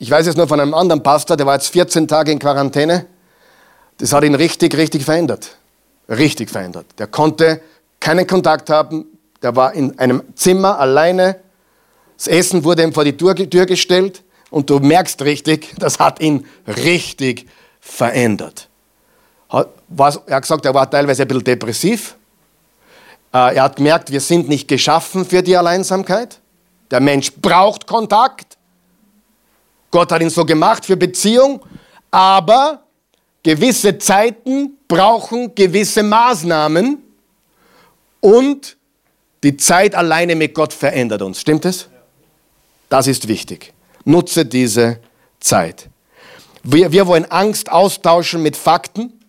[0.02, 3.06] ich weiß es nur von einem anderen Pastor, der war jetzt 14 Tage in Quarantäne.
[4.00, 5.58] Das hat ihn richtig, richtig verändert.
[6.10, 6.88] Richtig verändert.
[6.98, 7.62] Der konnte
[8.00, 9.06] keinen Kontakt haben.
[9.44, 11.36] Der war in einem Zimmer alleine.
[12.18, 14.24] Das Essen wurde ihm vor die Tür, gestellt.
[14.50, 17.48] Und du merkst richtig, das hat ihn richtig
[17.80, 18.70] verändert.
[19.52, 19.68] er
[20.32, 22.16] hat gesagt, er war teilweise ein bisschen depressiv.
[23.32, 26.40] Äh, er hat gemerkt, wir sind nicht geschaffen für die Alleinsamkeit.
[26.90, 28.58] Der Mensch braucht Kontakt.
[29.92, 31.62] Gott hat ihn so gemacht für Beziehung.
[32.10, 32.84] Aber
[33.44, 36.98] gewisse Zeiten brauchen gewisse Maßnahmen
[38.22, 38.78] und
[39.44, 41.40] die Zeit alleine mit Gott verändert uns.
[41.42, 41.88] Stimmt es?
[42.90, 43.74] Das ist wichtig.
[44.06, 45.00] Nutze diese
[45.40, 45.90] Zeit.
[46.64, 49.20] Wir, wir wollen Angst austauschen mit Fakten.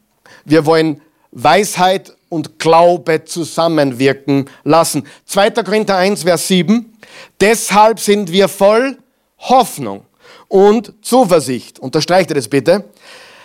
[0.44, 5.06] Wir wollen Weisheit und Glaube zusammenwirken lassen.
[5.26, 5.50] 2.
[5.50, 6.92] Korinther 1, Vers 7.
[7.40, 8.98] Deshalb sind wir voll
[9.38, 10.04] Hoffnung
[10.52, 11.78] und Zuversicht.
[11.78, 12.84] Unterstreicht ihr das bitte?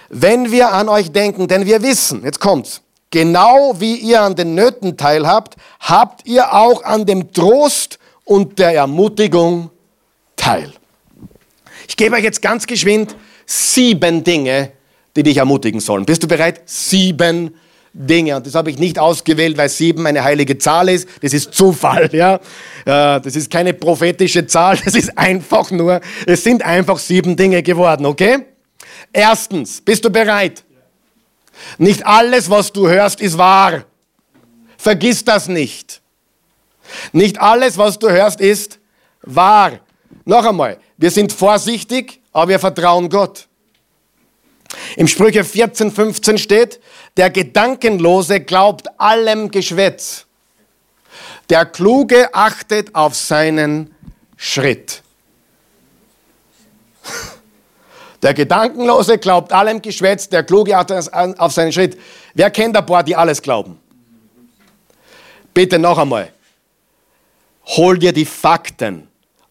[0.09, 4.55] Wenn wir an euch denken, denn wir wissen, jetzt kommt's, genau wie ihr an den
[4.55, 9.69] Nöten teilhabt, habt ihr auch an dem Trost und der Ermutigung
[10.35, 10.73] teil.
[11.87, 13.15] Ich gebe euch jetzt ganz geschwind
[13.45, 14.73] sieben Dinge,
[15.15, 16.05] die dich ermutigen sollen.
[16.05, 16.61] Bist du bereit?
[16.65, 17.55] Sieben
[17.97, 18.35] Dinge.
[18.35, 21.07] Und das habe ich nicht ausgewählt, weil sieben eine heilige Zahl ist.
[21.21, 22.09] Das ist Zufall.
[22.17, 22.35] Ja?
[22.85, 24.77] Äh, das ist keine prophetische Zahl.
[24.85, 28.05] Das ist einfach nur, es sind einfach sieben Dinge geworden.
[28.05, 28.45] Okay?
[29.11, 30.63] Erstens, bist du bereit?
[31.77, 33.83] Nicht alles, was du hörst, ist wahr.
[34.77, 36.01] Vergiss das nicht.
[37.11, 38.79] Nicht alles, was du hörst, ist
[39.21, 39.79] wahr.
[40.25, 43.46] Noch einmal, wir sind vorsichtig, aber wir vertrauen Gott.
[44.95, 46.79] Im Sprüche 14, 15 steht,
[47.17, 50.25] der Gedankenlose glaubt allem Geschwätz.
[51.49, 53.95] Der Kluge achtet auf seinen
[54.35, 55.01] Schritt.
[58.23, 61.99] Der Gedankenlose glaubt allem Geschwätz, der Kluge achtet auf seinen Schritt.
[62.33, 63.79] Wer kennt ein paar, die alles glauben?
[65.53, 66.33] Bitte noch einmal.
[67.67, 69.07] Hol dir die Fakten.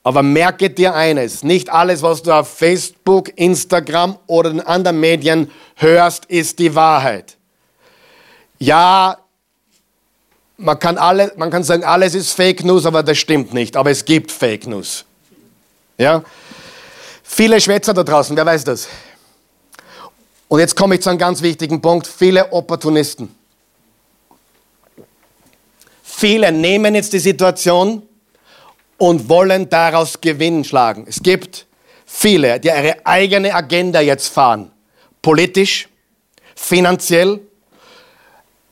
[0.07, 5.51] Aber merke dir eines, nicht alles, was du auf Facebook, Instagram oder in anderen Medien
[5.75, 7.37] hörst, ist die Wahrheit.
[8.61, 9.19] Ja,
[10.59, 13.77] man kann, alle, man kann sagen, alles ist Fake News, aber das stimmt nicht.
[13.77, 15.05] Aber es gibt Fake News.
[15.99, 16.23] Ja?
[17.25, 18.87] Viele Schwätzer da draußen, wer weiß das?
[20.47, 22.07] Und jetzt komme ich zu einem ganz wichtigen Punkt.
[22.07, 23.35] Viele Opportunisten.
[26.05, 28.06] Viele nehmen jetzt die Situation
[28.99, 31.05] und wollen daraus Gewinn schlagen.
[31.09, 31.67] Es gibt
[32.05, 34.71] viele, die ihre eigene Agenda jetzt fahren.
[35.21, 35.89] Politisch,
[36.55, 37.41] finanziell,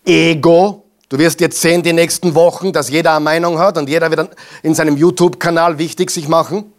[0.04, 0.84] Ego.
[1.08, 4.30] Du wirst jetzt sehen die nächsten Wochen, dass jeder eine Meinung hat und jeder wird
[4.62, 6.72] in seinem YouTube-Kanal wichtig sich machen.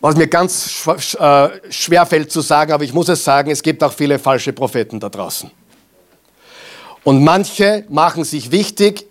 [0.00, 0.86] Was mir ganz
[1.18, 4.52] äh, schwer fällt zu sagen, aber ich muss es sagen, es gibt auch viele falsche
[4.52, 5.50] Propheten da draußen.
[7.02, 9.06] Und manche machen sich wichtig,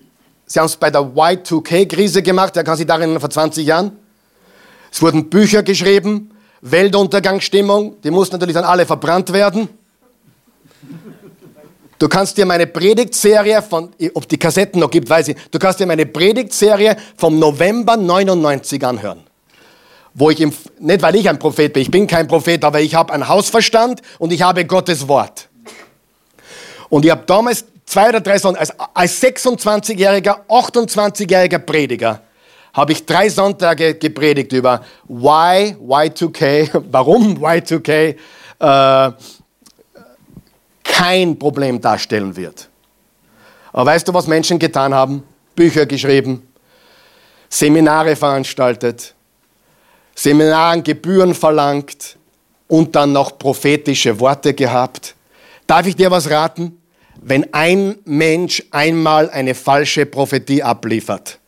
[0.48, 3.92] Sie haben es bei der Y2K-Krise gemacht, wer kann sich erinnern, vor 20 Jahren?
[4.92, 6.32] Es wurden Bücher geschrieben,
[6.62, 9.70] Weltuntergangsstimmung, die mussten natürlich dann alle verbrannt werden.
[11.98, 15.80] Du kannst dir meine Predigtserie von, ob die Kassetten noch gibt, weiß ich, du kannst
[15.80, 19.24] dir meine Predigtserie vom November 99 anhören.
[20.14, 22.96] Wo ich, im, nicht weil ich ein Prophet bin, ich bin kein Prophet, aber ich
[22.96, 25.50] habe einen Hausverstand und ich habe Gottes Wort.
[26.90, 32.22] Und ich habe damals zwei oder drei Sonntage, als, als 26-jähriger, 28-jähriger Prediger,
[32.74, 38.16] habe ich drei Sonntage gepredigt über Why Y2K, warum Y2K
[38.60, 39.12] äh,
[40.84, 42.70] kein Problem darstellen wird.
[43.72, 45.24] Aber weißt du, was Menschen getan haben?
[45.56, 46.48] Bücher geschrieben,
[47.50, 49.14] Seminare veranstaltet,
[50.14, 52.18] Seminaren Gebühren verlangt
[52.68, 55.16] und dann noch prophetische Worte gehabt.
[55.68, 56.82] Darf ich dir was raten?
[57.28, 61.40] Wenn ein Mensch einmal eine falsche Prophetie abliefert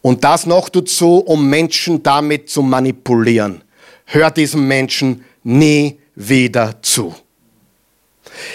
[0.00, 3.62] und das noch dazu, um Menschen damit zu manipulieren,
[4.06, 7.14] hört diesem Menschen nie wieder zu.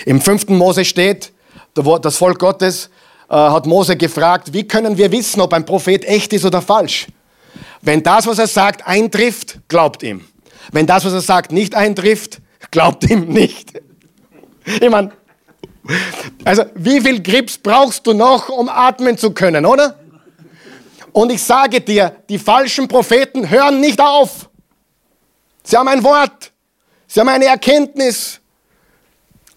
[0.07, 1.31] Im fünften Mose steht,
[1.75, 2.89] das Volk Gottes
[3.29, 7.05] äh, hat Mose gefragt, wie können wir wissen, ob ein Prophet echt ist oder falsch?
[7.83, 10.21] Wenn das, was er sagt, eintrifft, glaubt ihm.
[10.71, 13.73] Wenn das, was er sagt, nicht eintrifft, glaubt ihm nicht.
[14.65, 15.11] Ich meine,
[16.45, 19.97] also, wie viel Grips brauchst du noch, um atmen zu können, oder?
[21.11, 24.49] Und ich sage dir, die falschen Propheten hören nicht auf.
[25.63, 26.51] Sie haben ein Wort.
[27.07, 28.39] Sie haben eine Erkenntnis.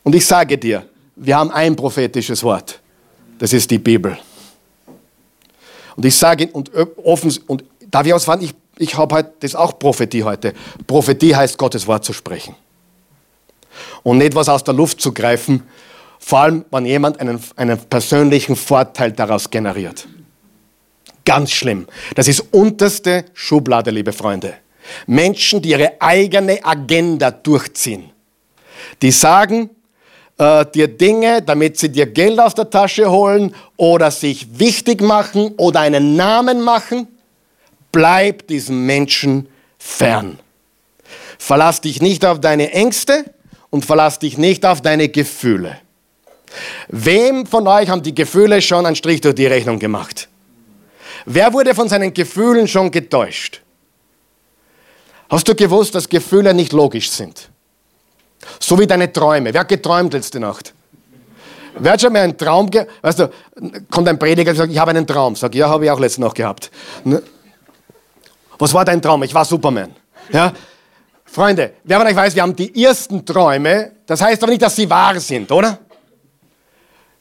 [0.02, 0.86] Und ich sage dir,
[1.16, 2.80] wir haben ein prophetisches Wort.
[3.38, 4.18] Das ist die Bibel.
[5.96, 6.70] Und ich sage, und
[7.02, 8.42] offen, und darf ich ausfahren?
[8.42, 10.52] Ich, ich habe heute, das ist auch Prophetie heute.
[10.86, 12.54] Prophetie heißt, Gottes Wort zu sprechen.
[14.02, 15.62] Und nicht was aus der Luft zu greifen,
[16.26, 20.08] vor allem, wenn jemand einen, einen persönlichen Vorteil daraus generiert.
[21.24, 21.86] Ganz schlimm.
[22.16, 24.54] Das ist unterste Schublade, liebe Freunde.
[25.06, 28.10] Menschen, die ihre eigene Agenda durchziehen.
[29.02, 29.70] Die sagen
[30.36, 35.54] äh, dir Dinge, damit sie dir Geld aus der Tasche holen oder sich wichtig machen
[35.58, 37.06] oder einen Namen machen.
[37.92, 40.40] Bleib diesen Menschen fern.
[41.38, 43.32] Verlass dich nicht auf deine Ängste
[43.70, 45.78] und verlass dich nicht auf deine Gefühle.
[46.88, 50.28] Wem von euch haben die Gefühle schon einen Strich durch die Rechnung gemacht?
[51.24, 53.62] Wer wurde von seinen Gefühlen schon getäuscht?
[55.28, 57.50] Hast du gewusst, dass Gefühle nicht logisch sind?
[58.60, 59.52] So wie deine Träume.
[59.52, 60.72] Wer hat geträumt letzte Nacht?
[61.78, 62.90] Wer hat schon mal einen Traum gehabt?
[63.02, 63.30] Weißt du,
[63.90, 65.34] kommt ein Prediger und sagt, ich habe einen Traum.
[65.34, 66.70] Sag, ja, habe ich auch letzte Nacht gehabt.
[67.04, 67.22] Ne?
[68.58, 69.22] Was war dein Traum?
[69.24, 69.94] Ich war Superman.
[70.32, 70.52] Ja?
[71.24, 73.92] Freunde, wer von euch weiß, wir haben die ersten Träume.
[74.06, 75.78] Das heißt aber nicht, dass sie wahr sind, oder?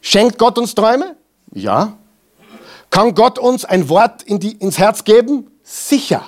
[0.07, 1.15] Schenkt Gott uns Träume?
[1.51, 1.97] Ja.
[2.91, 5.49] Kann Gott uns ein Wort in die, ins Herz geben?
[5.63, 6.27] Sicher.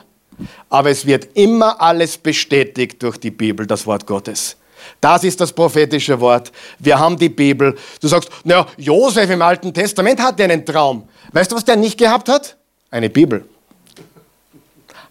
[0.68, 4.58] Aber es wird immer alles bestätigt durch die Bibel, das Wort Gottes.
[5.00, 6.52] Das ist das prophetische Wort.
[6.80, 7.78] Wir haben die Bibel.
[8.02, 11.08] Du sagst, naja, Josef im Alten Testament hatte einen Traum.
[11.32, 12.58] Weißt du, was der nicht gehabt hat?
[12.90, 13.48] Eine Bibel.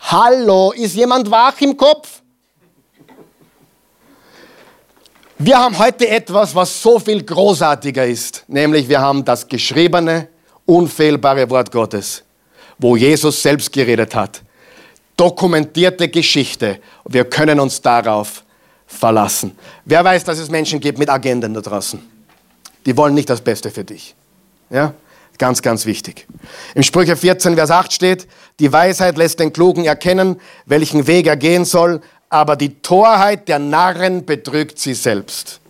[0.00, 2.20] Hallo, ist jemand wach im Kopf?
[5.38, 10.28] Wir haben heute etwas, was so viel großartiger ist, nämlich wir haben das geschriebene,
[10.64, 12.22] unfehlbare Wort Gottes,
[12.78, 14.40] wo Jesus selbst geredet hat.
[15.14, 16.80] Dokumentierte Geschichte.
[17.04, 18.44] Wir können uns darauf
[18.86, 19.52] verlassen.
[19.84, 22.00] Wer weiß, dass es Menschen gibt mit Agenden da draußen?
[22.86, 24.14] Die wollen nicht das Beste für dich.
[24.70, 24.94] Ja?
[25.36, 26.26] Ganz, ganz wichtig.
[26.74, 28.26] Im Sprüche 14, Vers 8 steht,
[28.58, 33.58] die Weisheit lässt den Klugen erkennen, welchen Weg er gehen soll, aber die Torheit der
[33.58, 35.60] Narren betrügt sie selbst.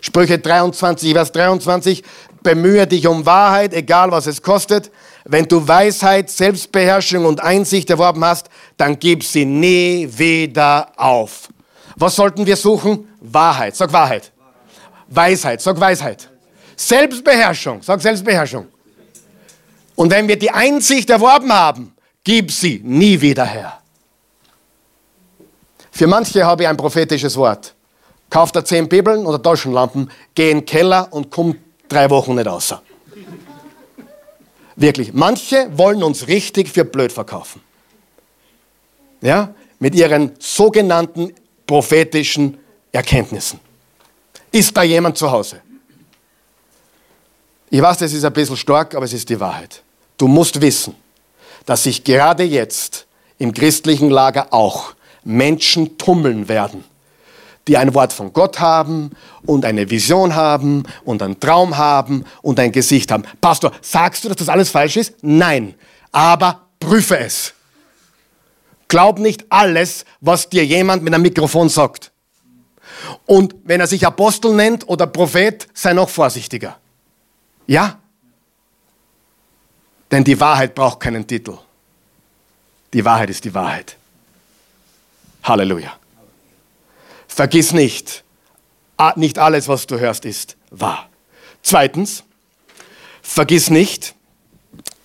[0.00, 2.02] Sprüche 23, Vers 23,
[2.42, 4.90] bemühe dich um Wahrheit, egal was es kostet.
[5.24, 11.48] Wenn du Weisheit, Selbstbeherrschung und Einsicht erworben hast, dann gib sie nie wieder auf.
[11.96, 13.06] Was sollten wir suchen?
[13.20, 13.76] Wahrheit.
[13.76, 14.32] Sag Wahrheit.
[15.08, 15.60] Weisheit.
[15.60, 16.30] Sag Weisheit.
[16.76, 17.82] Selbstbeherrschung.
[17.82, 18.66] Sag Selbstbeherrschung.
[19.96, 21.92] Und wenn wir die Einsicht erworben haben,
[22.24, 23.79] gib sie nie wieder her.
[26.00, 27.74] Für manche habe ich ein prophetisches Wort.
[28.30, 31.58] Kauf dir zehn Bibeln oder Taschenlampen, geh in den Keller und komm
[31.90, 32.74] drei Wochen nicht raus.
[34.76, 35.12] Wirklich.
[35.12, 37.60] Manche wollen uns richtig für blöd verkaufen.
[39.20, 39.52] Ja?
[39.78, 41.34] Mit ihren sogenannten
[41.66, 42.56] prophetischen
[42.92, 43.60] Erkenntnissen.
[44.50, 45.60] Ist da jemand zu Hause?
[47.68, 49.82] Ich weiß, das ist ein bisschen stark, aber es ist die Wahrheit.
[50.16, 50.94] Du musst wissen,
[51.66, 56.84] dass sich gerade jetzt im christlichen Lager auch Menschen tummeln werden,
[57.68, 59.10] die ein Wort von Gott haben
[59.46, 63.24] und eine Vision haben und einen Traum haben und ein Gesicht haben.
[63.40, 65.14] Pastor, sagst du, dass das alles falsch ist?
[65.22, 65.74] Nein,
[66.12, 67.54] aber prüfe es.
[68.88, 72.10] Glaub nicht alles, was dir jemand mit einem Mikrofon sagt.
[73.26, 76.76] Und wenn er sich Apostel nennt oder Prophet, sei noch vorsichtiger.
[77.66, 77.98] Ja?
[80.10, 81.56] Denn die Wahrheit braucht keinen Titel.
[82.92, 83.96] Die Wahrheit ist die Wahrheit.
[85.42, 85.92] Halleluja.
[87.28, 88.24] Vergiss nicht,
[89.16, 91.08] nicht alles, was du hörst, ist wahr.
[91.62, 92.24] Zweitens,
[93.22, 94.14] vergiss nicht,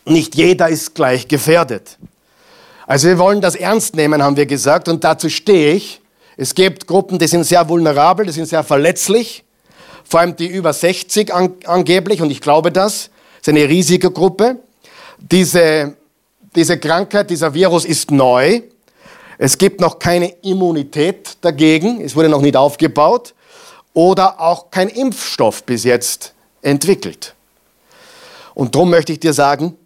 [0.05, 1.97] nicht jeder ist gleich gefährdet.
[2.87, 6.01] Also wir wollen das ernst nehmen, haben wir gesagt, und dazu stehe ich.
[6.37, 9.43] Es gibt Gruppen, die sind sehr vulnerabel, die sind sehr verletzlich,
[10.03, 14.59] vor allem die über 60 an, angeblich, und ich glaube das, ist eine riesige Gruppe.
[15.17, 15.95] Diese,
[16.55, 18.61] diese Krankheit, dieser Virus ist neu.
[19.37, 23.33] Es gibt noch keine Immunität dagegen, es wurde noch nicht aufgebaut.
[23.93, 27.33] Oder auch kein Impfstoff bis jetzt entwickelt.
[28.53, 29.77] Und darum möchte ich dir sagen,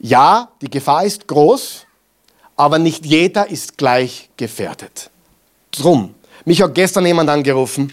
[0.00, 1.86] ja, die Gefahr ist groß,
[2.56, 5.10] aber nicht jeder ist gleich gefährdet.
[5.70, 6.14] Drum,
[6.44, 7.92] mich hat gestern jemand angerufen,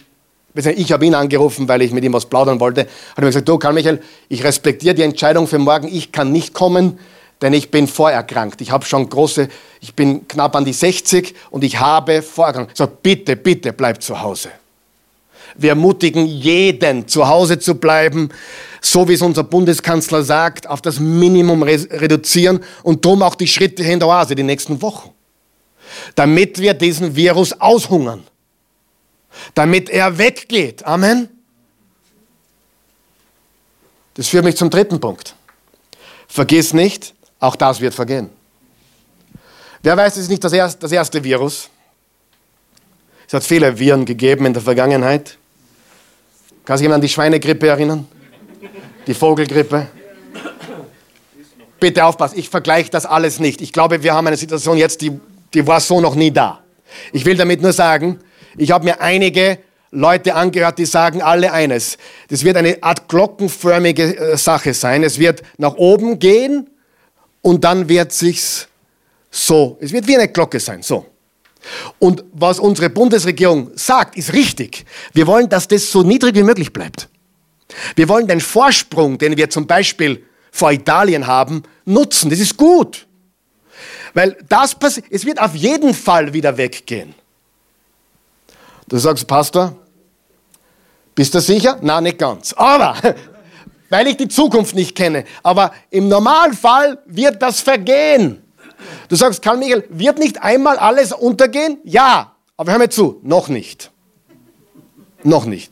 [0.56, 3.60] ich habe ihn angerufen, weil ich mit ihm was plaudern wollte, hat mir gesagt, du
[3.60, 6.98] Karl Michael, ich respektiere die Entscheidung für morgen, ich kann nicht kommen,
[7.42, 8.62] denn ich bin vorerkrankt.
[8.62, 9.48] Ich habe schon große,
[9.82, 12.76] ich bin knapp an die 60 und ich habe vorerkrankt.
[12.76, 14.50] Sage, bitte, bitte bleib zu Hause.
[15.56, 18.30] Wir ermutigen jeden, zu Hause zu bleiben,
[18.82, 23.84] so wie es unser Bundeskanzler sagt, auf das Minimum reduzieren und drum auch die Schritte
[23.84, 25.12] in der Oase die nächsten Wochen.
[26.16, 28.24] Damit wir diesen Virus aushungern.
[29.54, 30.86] Damit er weggeht.
[30.86, 31.30] Amen.
[34.16, 35.36] Das führt mich zum dritten Punkt.
[36.28, 38.30] Vergiss nicht, auch das wird vergehen.
[39.84, 41.70] Wer weiß, es ist nicht das erste, das erste Virus.
[43.28, 45.38] Es hat viele Viren gegeben in der Vergangenheit.
[46.66, 48.08] Kann sich jemand an die Schweinegrippe erinnern?
[49.06, 49.88] Die Vogelgrippe?
[51.80, 53.62] Bitte aufpassen, ich vergleiche das alles nicht.
[53.62, 55.20] Ich glaube, wir haben eine Situation jetzt, die,
[55.54, 56.60] die war so noch nie da.
[57.14, 58.20] Ich will damit nur sagen,
[58.58, 59.60] ich habe mir einige
[59.92, 61.98] Leute angehört, die sagen alle eines.
[62.30, 65.04] Das wird eine Art glockenförmige äh, Sache sein.
[65.04, 66.70] Es wird nach oben gehen
[67.48, 68.68] und dann wird sich's
[69.32, 71.06] so, es wird wie eine Glocke sein, so.
[71.98, 74.86] Und was unsere Bundesregierung sagt, ist richtig.
[75.14, 77.08] Wir wollen, dass das so niedrig wie möglich bleibt.
[77.96, 82.30] Wir wollen den Vorsprung, den wir zum Beispiel vor Italien haben, nutzen.
[82.30, 83.08] Das ist gut.
[84.14, 87.16] Weil das passiert, es wird auf jeden Fall wieder weggehen.
[88.90, 89.74] Du sagst, Pastor,
[91.16, 91.78] bist du sicher?
[91.82, 92.52] Na, nicht ganz.
[92.52, 92.98] Aber,
[93.90, 95.26] weil ich die Zukunft nicht kenne.
[95.44, 98.44] Aber im Normalfall wird das vergehen.
[99.10, 101.78] Du sagst, Karl Michael, wird nicht einmal alles untergehen?
[101.84, 103.92] Ja, aber hör mir zu, noch nicht.
[105.24, 105.72] Noch nicht.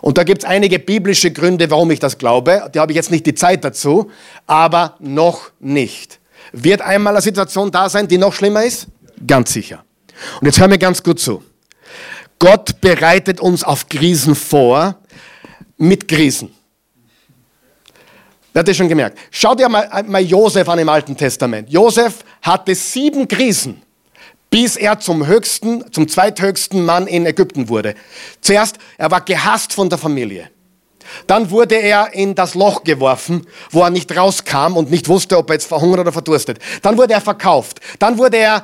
[0.00, 2.70] Und da gibt es einige biblische Gründe, warum ich das glaube.
[2.74, 4.10] Die habe ich jetzt nicht die Zeit dazu,
[4.46, 6.20] aber noch nicht.
[6.52, 8.86] Wird einmal eine Situation da sein, die noch schlimmer ist?
[9.26, 9.84] Ganz sicher.
[10.40, 11.42] Und jetzt hör mir ganz gut zu.
[12.38, 14.96] Gott bereitet uns auf Krisen vor
[15.78, 16.54] mit Krisen.
[18.54, 19.18] Wer hat das schon gemerkt?
[19.32, 21.68] Schau dir mal, mal Josef an im Alten Testament.
[21.68, 23.82] Josef hatte sieben Krisen,
[24.48, 27.96] bis er zum höchsten, zum zweithöchsten Mann in Ägypten wurde.
[28.40, 30.50] Zuerst, er war gehasst von der Familie.
[31.26, 35.50] Dann wurde er in das Loch geworfen, wo er nicht rauskam und nicht wusste, ob
[35.50, 36.60] er jetzt verhungert oder verdurstet.
[36.80, 37.80] Dann wurde er verkauft.
[37.98, 38.60] Dann wurde er äh,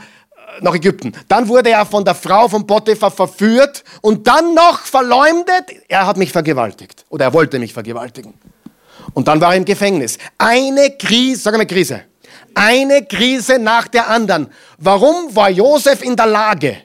[0.61, 1.12] nach Ägypten.
[1.26, 5.64] Dann wurde er von der Frau von Potiphar verführt und dann noch verleumdet.
[5.88, 8.34] Er hat mich vergewaltigt oder er wollte mich vergewaltigen.
[9.14, 10.18] Und dann war er im Gefängnis.
[10.38, 12.05] Eine Krise, sag mal Krise.
[12.55, 14.48] Eine Krise nach der anderen.
[14.78, 16.76] Warum war Josef in der Lage,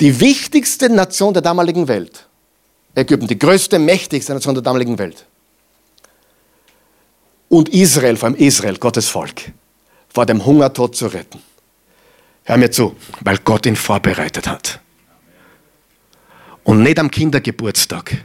[0.00, 2.26] die wichtigste Nation der damaligen Welt,
[2.94, 5.26] Ägypten, die größte, mächtigste Nation der damaligen Welt,
[7.48, 9.52] und Israel, vor allem Israel, Gottes Volk,
[10.08, 11.42] vor dem Hungertod zu retten?
[12.44, 14.80] Hör mir zu, weil Gott ihn vorbereitet hat.
[16.64, 18.24] Und nicht am Kindergeburtstag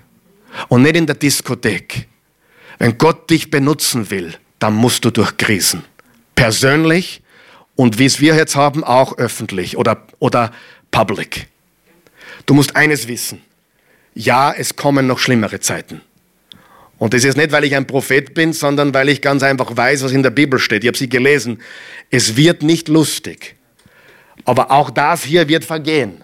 [0.70, 2.08] und nicht in der Diskothek.
[2.78, 5.84] Wenn Gott dich benutzen will, dann musst du durch Krisen.
[6.36, 7.22] Persönlich
[7.76, 10.51] und wie es wir jetzt haben, auch öffentlich oder, oder
[10.91, 11.47] public.
[12.45, 13.41] Du musst eines wissen.
[14.14, 16.01] Ja, es kommen noch schlimmere Zeiten.
[16.97, 20.03] Und das ist nicht, weil ich ein Prophet bin, sondern weil ich ganz einfach weiß,
[20.03, 20.84] was in der Bibel steht.
[20.84, 21.62] Ich habe sie gelesen.
[22.10, 23.56] Es wird nicht lustig.
[24.45, 26.24] Aber auch das hier wird vergehen.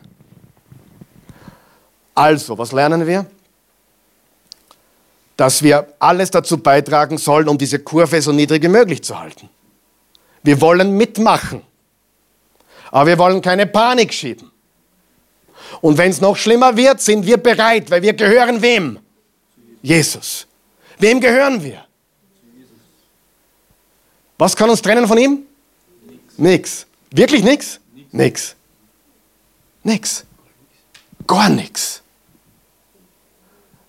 [2.15, 3.25] Also, was lernen wir?
[5.41, 9.49] Dass wir alles dazu beitragen sollen, um diese Kurve so niedrig wie möglich zu halten.
[10.43, 11.63] Wir wollen mitmachen,
[12.91, 14.51] aber wir wollen keine Panik schieben.
[15.81, 18.99] Und wenn es noch schlimmer wird, sind wir bereit, weil wir gehören wem?
[19.81, 20.45] Jesus.
[20.99, 21.85] Wem gehören wir?
[24.37, 25.39] Was kann uns trennen von ihm?
[26.37, 26.85] Nix.
[27.09, 27.79] Wirklich nix?
[28.11, 28.55] Nix.
[29.81, 30.23] Nix.
[31.25, 32.03] Gar nichts.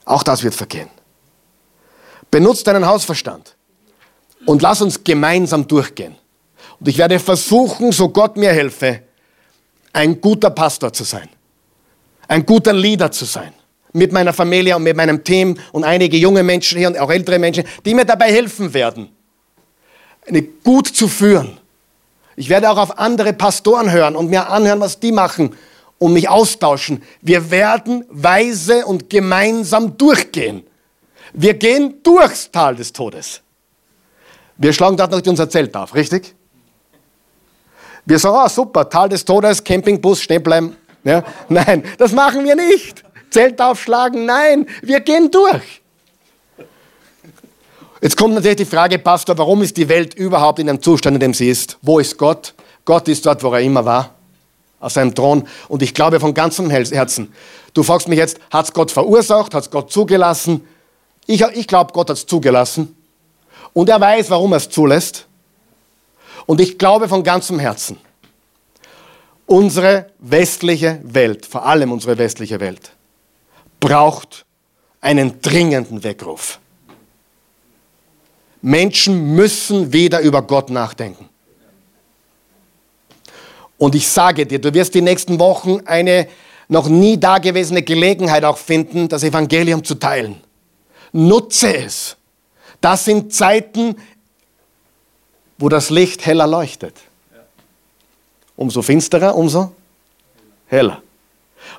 [0.06, 0.88] Auch das wird vergehen.
[2.32, 3.54] Benutzt deinen Hausverstand
[4.46, 6.16] und lass uns gemeinsam durchgehen.
[6.80, 9.02] Und ich werde versuchen, so Gott mir helfe,
[9.92, 11.28] ein guter Pastor zu sein,
[12.26, 13.52] ein guter Leader zu sein,
[13.92, 17.38] mit meiner Familie und mit meinem Team und einige junge Menschen hier und auch ältere
[17.38, 19.10] Menschen, die mir dabei helfen werden,
[20.26, 21.58] eine gut zu führen.
[22.36, 25.54] Ich werde auch auf andere Pastoren hören und mir anhören, was die machen
[25.98, 27.02] und mich austauschen.
[27.20, 30.64] Wir werden weise und gemeinsam durchgehen.
[31.32, 33.40] Wir gehen durchs Tal des Todes.
[34.56, 36.34] Wir schlagen dort noch unser Zelt auf, richtig?
[38.04, 40.76] Wir sagen, ah, super, Tal des Todes, Campingbus, stehen bleiben.
[41.04, 41.24] Ja?
[41.48, 43.02] Nein, das machen wir nicht.
[43.30, 45.80] Zelt aufschlagen, nein, wir gehen durch.
[48.02, 51.20] Jetzt kommt natürlich die Frage, Pastor, warum ist die Welt überhaupt in dem Zustand, in
[51.20, 51.78] dem sie ist?
[51.80, 52.52] Wo ist Gott?
[52.84, 54.10] Gott ist dort, wo er immer war,
[54.80, 55.48] auf seinem Thron.
[55.68, 57.32] Und ich glaube von ganzem Herzen,
[57.72, 60.62] du fragst mich jetzt, hat es Gott verursacht, hat es Gott zugelassen?
[61.26, 62.96] Ich, ich glaube, Gott hat es zugelassen.
[63.72, 65.26] Und er weiß, warum er es zulässt.
[66.46, 67.98] Und ich glaube von ganzem Herzen,
[69.46, 72.92] unsere westliche Welt, vor allem unsere westliche Welt,
[73.80, 74.44] braucht
[75.00, 76.58] einen dringenden Weckruf.
[78.60, 81.28] Menschen müssen wieder über Gott nachdenken.
[83.76, 86.28] Und ich sage dir, du wirst die nächsten Wochen eine
[86.68, 90.40] noch nie dagewesene Gelegenheit auch finden, das Evangelium zu teilen.
[91.12, 92.16] Nutze es.
[92.80, 93.96] Das sind Zeiten,
[95.58, 96.94] wo das Licht heller leuchtet.
[98.56, 99.72] Umso finsterer, umso
[100.66, 101.02] heller.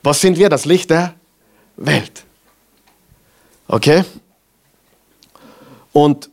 [0.02, 0.50] Was sind wir?
[0.50, 1.14] Das Licht der
[1.76, 2.24] Welt.
[3.68, 4.04] Okay?
[5.92, 6.30] Und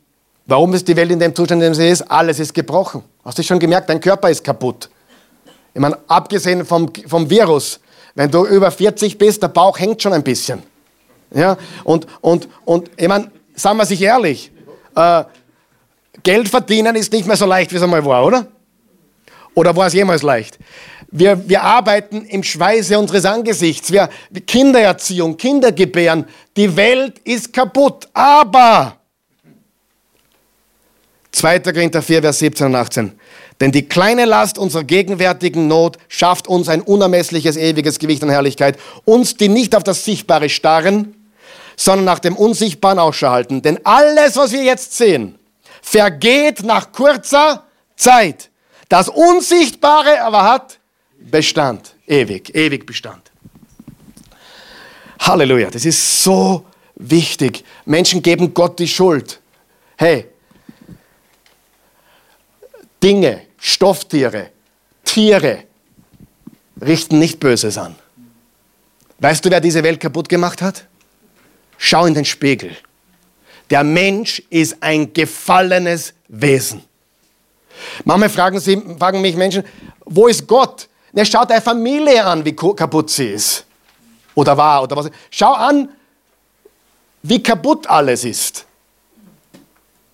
[0.47, 2.03] warum ist die Welt in dem Zustand, in dem sie ist?
[2.03, 3.03] Alles ist gebrochen.
[3.25, 4.89] Hast du schon gemerkt, dein Körper ist kaputt.
[5.75, 7.81] Ich meine, abgesehen vom, vom Virus,
[8.15, 10.63] wenn du über 40 bist, der Bauch hängt schon ein bisschen.
[11.33, 14.51] Ja, und, und, und ich meine, sagen wir sich ehrlich,
[14.97, 15.25] äh,
[16.23, 18.47] Geld verdienen ist nicht mehr so leicht, wie es einmal war, oder?
[19.55, 20.59] Oder war es jemals leicht?
[21.11, 23.91] Wir, wir arbeiten im Schweiße unseres Angesichts.
[23.91, 24.09] Wir,
[24.47, 26.25] Kindererziehung, Kindergebären.
[26.57, 28.09] Die Welt ist kaputt.
[28.13, 28.97] Aber
[31.33, 31.61] 2.
[31.61, 33.13] Korinther 4, Vers 17 und 18.
[33.61, 38.79] Denn die kleine Last unserer gegenwärtigen Not schafft uns ein unermessliches, ewiges Gewicht an Herrlichkeit.
[39.05, 41.20] Uns, die nicht auf das Sichtbare starren,
[41.81, 43.63] sondern nach dem Unsichtbaren Ausschau halten.
[43.63, 45.39] Denn alles, was wir jetzt sehen,
[45.81, 47.65] vergeht nach kurzer
[47.97, 48.51] Zeit.
[48.91, 50.79] Das Unsichtbare aber hat
[51.19, 51.95] Bestand.
[52.07, 53.31] Ewig, ewig Bestand.
[55.21, 56.67] Halleluja, das ist so
[56.97, 57.65] wichtig.
[57.87, 59.41] Menschen geben Gott die Schuld.
[59.97, 60.29] Hey,
[63.03, 64.51] Dinge, Stofftiere,
[65.03, 65.65] Tiere
[66.79, 67.95] richten nicht Böses an.
[69.19, 70.85] Weißt du, wer diese Welt kaputt gemacht hat?
[71.83, 72.77] Schau in den Spiegel.
[73.71, 76.83] Der Mensch ist ein gefallenes Wesen.
[78.05, 79.65] Manchmal fragen, sie, fragen mich Menschen,
[80.05, 80.89] wo ist Gott?
[81.13, 83.65] Ne, schau deine Familie an, wie kaputt sie ist.
[84.35, 85.11] Oder war, oder was.
[85.31, 85.89] Schau an,
[87.23, 88.67] wie kaputt alles ist.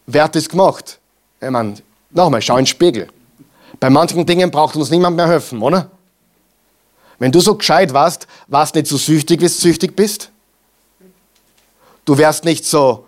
[0.07, 1.01] Wer hat das gemacht?
[1.41, 1.75] Ich meine,
[2.13, 3.09] Nochmal, schau in den Spiegel.
[3.81, 5.91] Bei manchen Dingen braucht uns niemand mehr helfen, oder?
[7.19, 10.31] Wenn du so gescheit warst, warst nicht so süchtig, wie du süchtig bist.
[12.07, 13.07] Du wärst nicht so,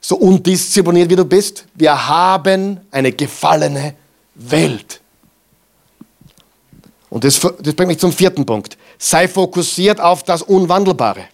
[0.00, 1.64] so undiszipliniert, wie du bist.
[1.74, 3.94] Wir haben eine gefallene
[4.34, 5.00] Welt.
[7.08, 8.76] Und das, das bringt mich zum vierten Punkt.
[8.98, 11.24] Sei fokussiert auf das Unwandelbare.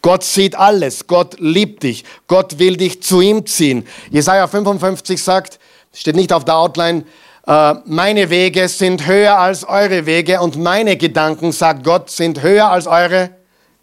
[0.00, 1.06] Gott sieht alles.
[1.06, 2.04] Gott liebt dich.
[2.26, 3.86] Gott will dich zu ihm ziehen.
[4.10, 5.60] Jesaja 55 sagt,
[5.92, 7.04] steht nicht auf der Outline,
[7.46, 12.70] äh, meine Wege sind höher als eure Wege und meine Gedanken, sagt Gott, sind höher
[12.70, 13.30] als eure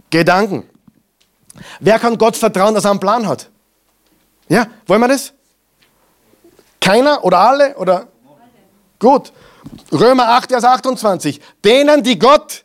[0.10, 0.69] Gedanken.
[1.80, 3.50] Wer kann Gott vertrauen, dass er einen Plan hat?
[4.48, 5.34] Ja, wollen wir das?
[6.80, 8.08] Keiner oder alle oder?
[9.00, 9.32] Gut.
[9.92, 11.40] Römer 8, Vers 28.
[11.64, 12.64] Denen, die Gott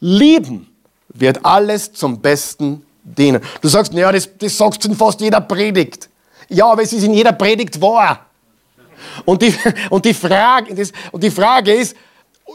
[0.00, 0.72] lieben,
[1.08, 3.42] wird alles zum Besten dienen.
[3.60, 6.08] Du sagst, naja, das, das sagst du in fast jeder Predigt.
[6.48, 8.26] Ja, aber es ist in jeder Predigt wahr.
[9.24, 9.54] Und die,
[9.90, 11.96] und die, Frage, das, und die Frage ist,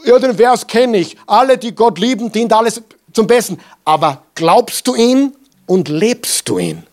[0.04, 1.16] ja, den Vers kenne ich.
[1.26, 2.80] Alle, die Gott lieben, dient alles
[3.12, 3.58] zum Besten.
[3.84, 5.34] Aber glaubst du ihn
[5.70, 6.84] und lebst du ihn?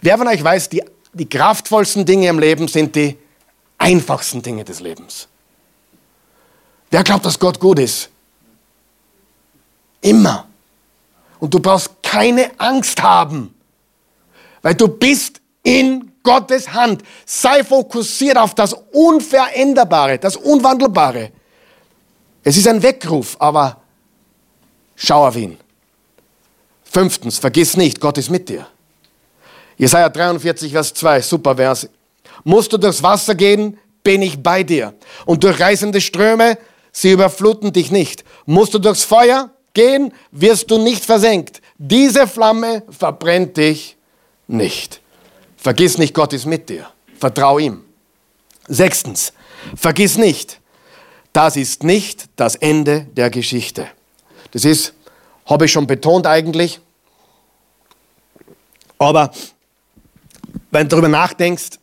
[0.00, 3.18] Wer von euch weiß, die, die kraftvollsten Dinge im Leben sind die
[3.76, 5.28] einfachsten Dinge des Lebens?
[6.90, 8.08] Wer glaubt, dass Gott gut ist?
[10.00, 10.48] Immer.
[11.38, 13.54] Und du brauchst keine Angst haben,
[14.62, 17.02] weil du bist in Gottes Hand.
[17.26, 21.30] Sei fokussiert auf das Unveränderbare, das Unwandelbare.
[22.42, 23.82] Es ist ein Weckruf, aber
[24.96, 25.58] schau auf ihn.
[26.90, 28.66] Fünftens, vergiss nicht, Gott ist mit dir.
[29.78, 31.88] Jesaja 43, Vers 2, super Vers.
[32.42, 34.92] Musst du durchs Wasser gehen, bin ich bei dir.
[35.24, 36.58] Und durch reißende Ströme,
[36.90, 38.24] sie überfluten dich nicht.
[38.44, 41.62] Musst du durchs Feuer gehen, wirst du nicht versenkt.
[41.78, 43.96] Diese Flamme verbrennt dich
[44.48, 45.00] nicht.
[45.56, 46.88] Vergiss nicht, Gott ist mit dir.
[47.20, 47.84] Vertrau ihm.
[48.66, 49.32] Sechstens,
[49.76, 50.60] vergiss nicht,
[51.32, 53.86] das ist nicht das Ende der Geschichte.
[54.50, 54.94] Das ist,
[55.50, 56.80] habe ich schon betont eigentlich.
[58.98, 59.32] Aber
[60.70, 61.78] wenn du darüber nachdenkst,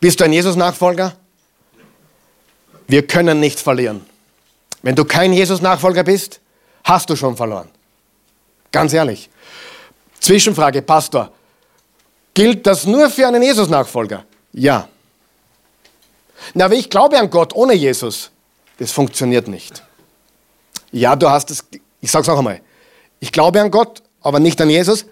[0.00, 1.16] bist du ein Jesus-Nachfolger?
[2.88, 4.04] Wir können nicht verlieren.
[4.82, 6.40] Wenn du kein Jesus-Nachfolger bist,
[6.82, 7.70] hast du schon verloren.
[8.70, 9.30] Ganz ehrlich.
[10.20, 11.32] Zwischenfrage, Pastor.
[12.34, 14.24] Gilt das nur für einen Jesus-Nachfolger?
[14.52, 14.88] Ja.
[16.52, 18.30] Na, aber ich glaube an Gott ohne Jesus.
[18.78, 19.82] Das funktioniert nicht.
[20.90, 21.64] Ja, du hast es,
[22.04, 22.60] ich sage es noch einmal.
[23.20, 25.06] Ich glaube an Gott, aber nicht an Jesus.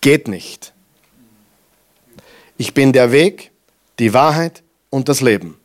[0.00, 0.72] Geht nicht.
[2.58, 3.50] Ich bin der Weg,
[3.98, 5.58] die Wahrheit und das Leben.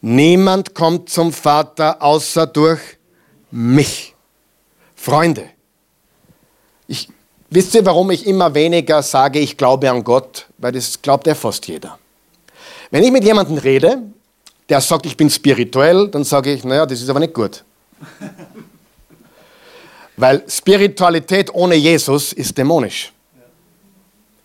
[0.00, 2.80] Niemand kommt zum Vater außer durch
[3.50, 4.14] mich.
[4.94, 5.48] Freunde,
[6.86, 7.08] ich,
[7.52, 10.46] Wisst ihr, warum ich immer weniger sage, ich glaube an Gott?
[10.58, 11.98] Weil das glaubt ja fast jeder.
[12.92, 14.02] Wenn ich mit jemandem rede,
[14.68, 17.64] der sagt, ich bin spirituell, dann sage ich, naja, das ist aber nicht gut.
[20.20, 23.10] Weil Spiritualität ohne Jesus ist dämonisch.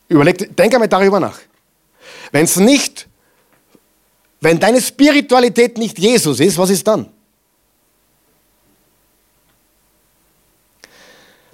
[0.07, 1.38] Überleg, denk einmal darüber nach.
[2.32, 3.07] Wenn es nicht,
[4.39, 7.07] wenn deine Spiritualität nicht Jesus ist, was ist dann?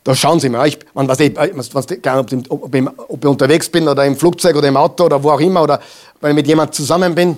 [0.04, 3.70] Da schauen Sie mal, ich, man weiß nicht, ob, ich, ob, ich, ob ich unterwegs
[3.70, 5.82] bin oder im Flugzeug oder im Auto oder wo auch immer oder
[6.20, 7.38] wenn ich mit jemandem zusammen bin.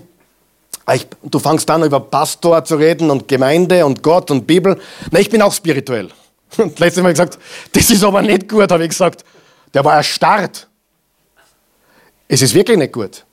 [0.94, 4.78] Ich, du fangst an, über Pastor zu reden und Gemeinde und Gott und Bibel.
[5.12, 6.10] Na, ich bin auch spirituell.
[6.58, 7.40] Und letztes Mal gesagt,
[7.72, 9.24] das ist aber nicht gut, habe ich gesagt.
[9.74, 10.68] Der war erstarrt.
[12.28, 13.26] Es ist wirklich nicht gut,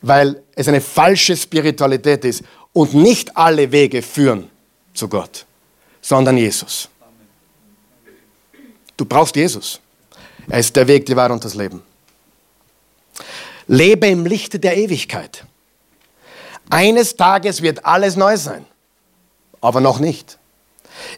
[0.00, 4.50] weil es eine falsche Spiritualität ist und nicht alle Wege führen
[4.94, 5.44] zu Gott,
[6.00, 6.88] sondern Jesus.
[8.96, 9.80] Du brauchst Jesus.
[10.48, 11.82] Er ist der Weg, die Wahrheit und das Leben.
[13.66, 15.44] Lebe im Lichte der Ewigkeit.
[16.68, 18.66] Eines Tages wird alles neu sein,
[19.60, 20.39] aber noch nicht.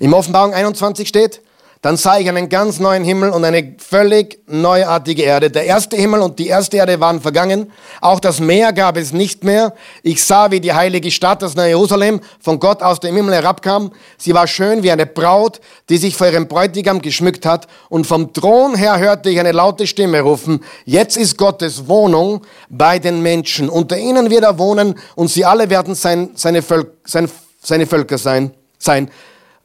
[0.01, 1.41] Im Offenbarung 21 steht,
[1.83, 5.51] dann sah ich einen ganz neuen Himmel und eine völlig neuartige Erde.
[5.51, 7.72] Der erste Himmel und die erste Erde waren vergangen.
[8.01, 9.74] Auch das Meer gab es nicht mehr.
[10.05, 13.91] Ich sah, wie die heilige Stadt, das neue Jerusalem, von Gott aus dem Himmel herabkam.
[14.16, 17.66] Sie war schön wie eine Braut, die sich vor ihrem Bräutigam geschmückt hat.
[17.89, 23.01] Und vom Thron her hörte ich eine laute Stimme rufen, jetzt ist Gottes Wohnung bei
[23.01, 23.68] den Menschen.
[23.68, 27.28] Unter ihnen wird er wohnen und sie alle werden sein, seine, Völk, sein,
[27.61, 28.53] seine Völker sein.
[28.78, 29.11] sein.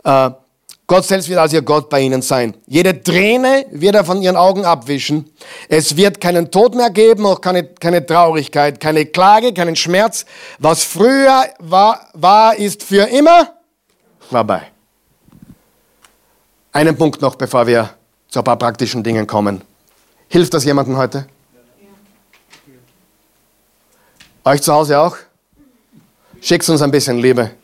[0.08, 0.32] Äh,
[0.90, 2.56] Gott selbst wird als ihr Gott bei ihnen sein.
[2.66, 5.30] Jede Träne wird er von ihren Augen abwischen.
[5.68, 10.26] Es wird keinen Tod mehr geben, auch keine, keine Traurigkeit, keine Klage, keinen Schmerz.
[10.60, 13.54] Was früher war, war, ist für immer
[14.30, 14.72] vorbei.
[16.72, 17.90] Einen Punkt noch, bevor wir
[18.30, 19.62] zu ein paar praktischen Dingen kommen.
[20.30, 21.28] Hilft das jemandem heute?
[24.46, 25.18] Euch zu Hause auch?
[26.40, 27.42] Schickt uns ein bisschen Liebe.
[27.42, 27.56] Ein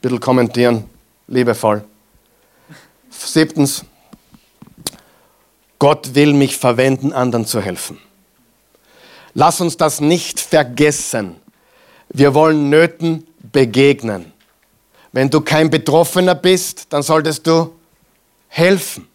[0.00, 0.88] bisschen kommentieren,
[1.28, 1.84] liebevoll.
[3.10, 3.84] Siebtens,
[5.78, 7.98] Gott will mich verwenden, anderen zu helfen.
[9.34, 11.36] Lass uns das nicht vergessen.
[12.08, 14.32] Wir wollen Nöten begegnen.
[15.12, 17.74] Wenn du kein Betroffener bist, dann solltest du
[18.48, 19.08] helfen.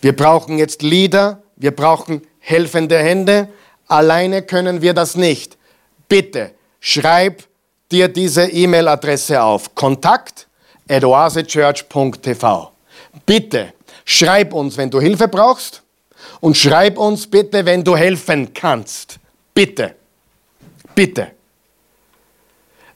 [0.00, 3.48] Wir brauchen jetzt Lieder, wir brauchen helfende Hände.
[3.86, 5.56] Alleine können wir das nicht.
[6.08, 7.44] Bitte schreib
[7.90, 9.74] dir diese E-Mail-Adresse auf.
[9.74, 10.46] Kontakt
[10.88, 12.70] at oasechurch.tv.
[13.26, 13.72] Bitte
[14.04, 15.82] schreib uns, wenn du Hilfe brauchst
[16.40, 19.18] und schreib uns bitte, wenn du helfen kannst.
[19.54, 19.94] Bitte.
[20.94, 21.28] Bitte.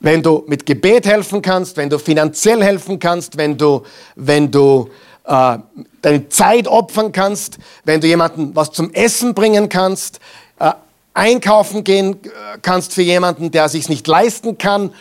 [0.01, 3.83] Wenn du mit Gebet helfen kannst, wenn du finanziell helfen kannst, wenn du,
[4.15, 4.91] wenn du
[5.25, 5.59] äh,
[6.03, 10.21] deine Zeit opfern kannst, wenn du jemanden was zum Essen bringen kannst,
[10.61, 10.73] äh,
[11.15, 14.95] einkaufen gehen äh, kannst für jemanden, der sich nicht leisten kann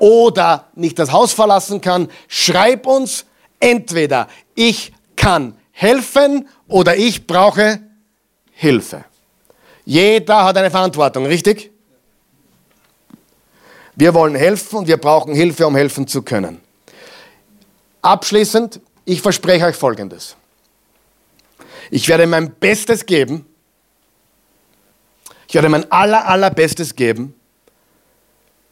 [0.00, 3.26] oder nicht das Haus verlassen kann, schreib uns
[3.60, 4.26] entweder
[4.56, 7.80] ich kann helfen oder ich brauche
[8.50, 9.04] Hilfe.
[9.84, 11.70] Jeder hat eine Verantwortung, richtig?
[13.94, 16.60] Wir wollen helfen und wir brauchen Hilfe, um helfen zu können.
[18.00, 20.36] Abschließend, ich verspreche euch Folgendes.
[21.90, 23.44] Ich werde mein Bestes geben.
[25.48, 27.34] Ich werde mein aller, allerbestes geben,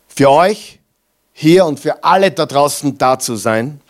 [0.07, 0.78] für euch
[1.41, 3.81] hier und für alle da draußen da zu sein.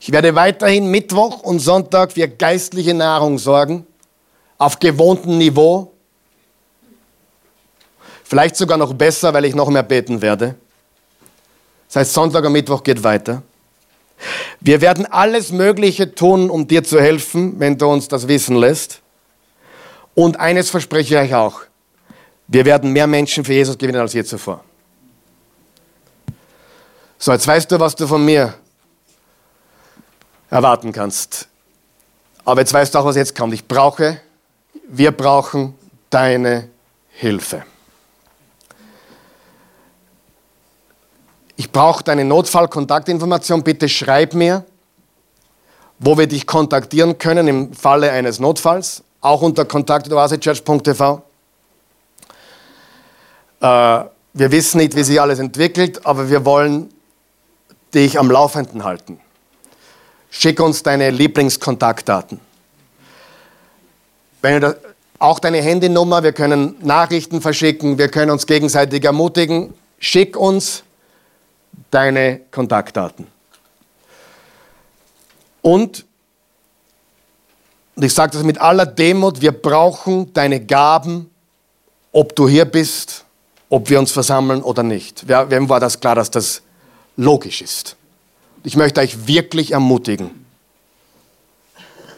[0.00, 3.84] Ich werde weiterhin Mittwoch und Sonntag für geistliche Nahrung sorgen,
[4.56, 5.92] auf gewohntem Niveau.
[8.22, 10.54] Vielleicht sogar noch besser, weil ich noch mehr beten werde.
[11.88, 13.42] Das heißt, Sonntag und Mittwoch geht weiter.
[14.60, 19.00] Wir werden alles Mögliche tun, um dir zu helfen, wenn du uns das wissen lässt.
[20.14, 21.62] Und eines verspreche ich euch auch.
[22.46, 24.62] Wir werden mehr Menschen für Jesus gewinnen als je zuvor.
[27.22, 28.54] So, jetzt weißt du, was du von mir
[30.48, 31.48] erwarten kannst.
[32.46, 33.52] Aber jetzt weißt du auch, was jetzt kommt.
[33.52, 34.18] Ich brauche,
[34.88, 35.74] wir brauchen
[36.08, 36.70] deine
[37.10, 37.62] Hilfe.
[41.56, 43.62] Ich brauche deine Notfallkontaktinformation.
[43.64, 44.64] Bitte schreib mir,
[45.98, 49.04] wo wir dich kontaktieren können im Falle eines Notfalls.
[49.20, 51.22] Auch unter kontakt.oasechurch.tv.
[53.60, 53.66] Äh,
[54.32, 56.90] wir wissen nicht, wie sich alles entwickelt, aber wir wollen
[57.94, 59.20] dich am Laufenden halten.
[60.30, 62.40] Schick uns deine Lieblingskontaktdaten.
[64.42, 64.76] Wenn du
[65.18, 69.74] auch deine Handynummer, wir können Nachrichten verschicken, wir können uns gegenseitig ermutigen.
[69.98, 70.82] Schick uns
[71.90, 73.26] deine Kontaktdaten.
[75.62, 76.06] Und,
[77.96, 81.30] und ich sage das mit aller Demut, wir brauchen deine Gaben,
[82.12, 83.24] ob du hier bist,
[83.68, 85.28] ob wir uns versammeln oder nicht.
[85.28, 86.62] Wem war das klar, dass das
[87.20, 87.96] logisch ist?
[88.64, 90.44] Ich möchte euch wirklich ermutigen.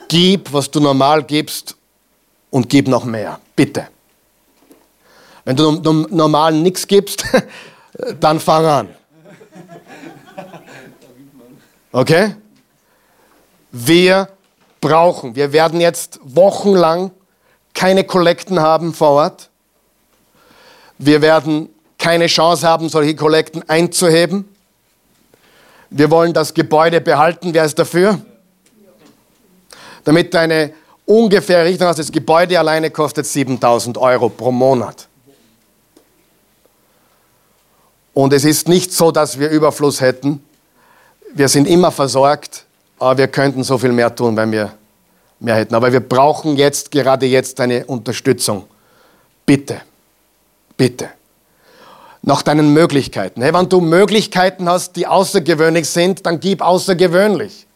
[0.08, 1.76] Gib, was du normal gibst
[2.50, 3.40] und gib noch mehr.
[3.56, 3.88] Bitte.
[5.44, 5.72] Wenn du
[6.10, 7.24] normal nichts gibst,
[8.20, 8.88] dann fang an.
[11.90, 12.36] Okay?
[13.70, 14.28] Wir
[14.80, 17.10] brauchen, wir werden jetzt wochenlang
[17.74, 19.48] keine Kollekten haben vor Ort.
[20.98, 24.51] Wir werden keine Chance haben, solche Kollekten einzuheben.
[25.94, 27.52] Wir wollen das Gebäude behalten.
[27.52, 28.18] Wer ist dafür?
[30.04, 30.72] Damit du eine
[31.04, 35.06] ungefähre Richtung hast, das Gebäude alleine kostet 7000 Euro pro Monat.
[38.14, 40.42] Und es ist nicht so, dass wir Überfluss hätten.
[41.34, 42.64] Wir sind immer versorgt,
[42.98, 44.72] aber wir könnten so viel mehr tun, wenn wir
[45.40, 45.74] mehr hätten.
[45.74, 48.64] Aber wir brauchen jetzt, gerade jetzt, eine Unterstützung.
[49.44, 49.82] Bitte,
[50.76, 51.10] bitte.
[52.22, 53.42] Nach deinen Möglichkeiten.
[53.42, 57.66] Hey, wenn du Möglichkeiten hast, die außergewöhnlich sind, dann gib außergewöhnlich.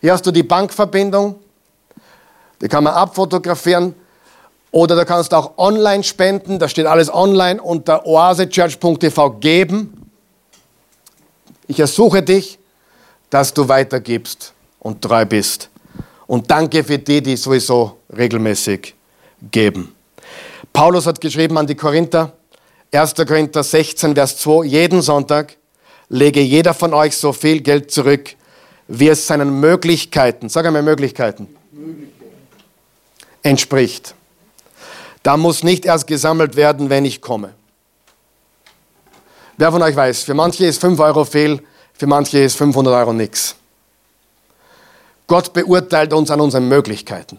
[0.00, 1.36] Hier hast du die Bankverbindung,
[2.60, 3.94] die kann man abfotografieren.
[4.70, 10.10] Oder du kannst auch online spenden, da steht alles online unter oasechurch.tv geben.
[11.66, 12.58] Ich ersuche dich,
[13.30, 15.70] dass du weitergibst und treu bist.
[16.26, 18.94] Und danke für die, die sowieso regelmäßig
[19.50, 19.94] geben.
[20.72, 22.32] Paulus hat geschrieben an die Korinther,
[22.90, 23.14] 1.
[23.14, 25.56] Korinther 16, Vers 2, jeden Sonntag
[26.08, 28.34] lege jeder von euch so viel Geld zurück,
[28.86, 31.54] wie es seinen Möglichkeiten, sag einmal Möglichkeiten,
[33.42, 34.14] entspricht.
[35.22, 37.52] Da muss nicht erst gesammelt werden, wenn ich komme.
[39.58, 41.62] Wer von euch weiß, für manche ist 5 Euro viel,
[41.92, 43.56] für manche ist 500 Euro nichts.
[45.26, 47.38] Gott beurteilt uns an unseren Möglichkeiten.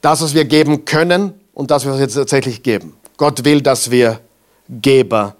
[0.00, 2.97] Das, was wir geben können und das, was wir tatsächlich geben.
[3.18, 4.20] Gott will, dass wir
[4.68, 5.36] Geber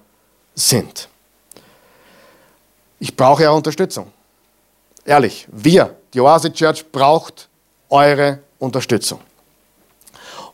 [0.55, 1.09] sind.
[2.99, 4.13] Ich brauche ja Unterstützung.
[5.05, 7.49] Ehrlich, wir, die Oase Church, braucht
[7.89, 9.21] eure Unterstützung.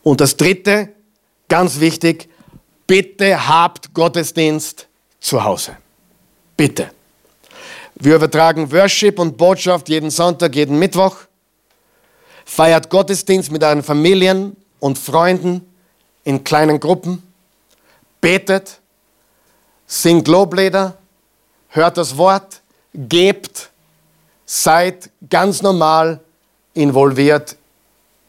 [0.03, 0.91] Und das Dritte,
[1.49, 2.29] ganz wichtig,
[2.87, 4.87] bitte habt Gottesdienst
[5.19, 5.77] zu Hause.
[6.57, 6.91] Bitte.
[7.95, 11.17] Wir übertragen Worship und Botschaft jeden Sonntag, jeden Mittwoch.
[12.45, 15.74] Feiert Gottesdienst mit euren Familien und Freunden
[16.25, 17.23] in kleinen Gruppen.
[18.21, 18.81] Betet,
[19.87, 20.97] singt Loblieder,
[21.69, 22.61] hört das Wort,
[22.95, 23.71] gebt,
[24.47, 26.21] seid ganz normal
[26.73, 27.57] involviert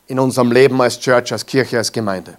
[0.08, 2.38] in unserem Leben als Church, als Kirche, als Gemeinde.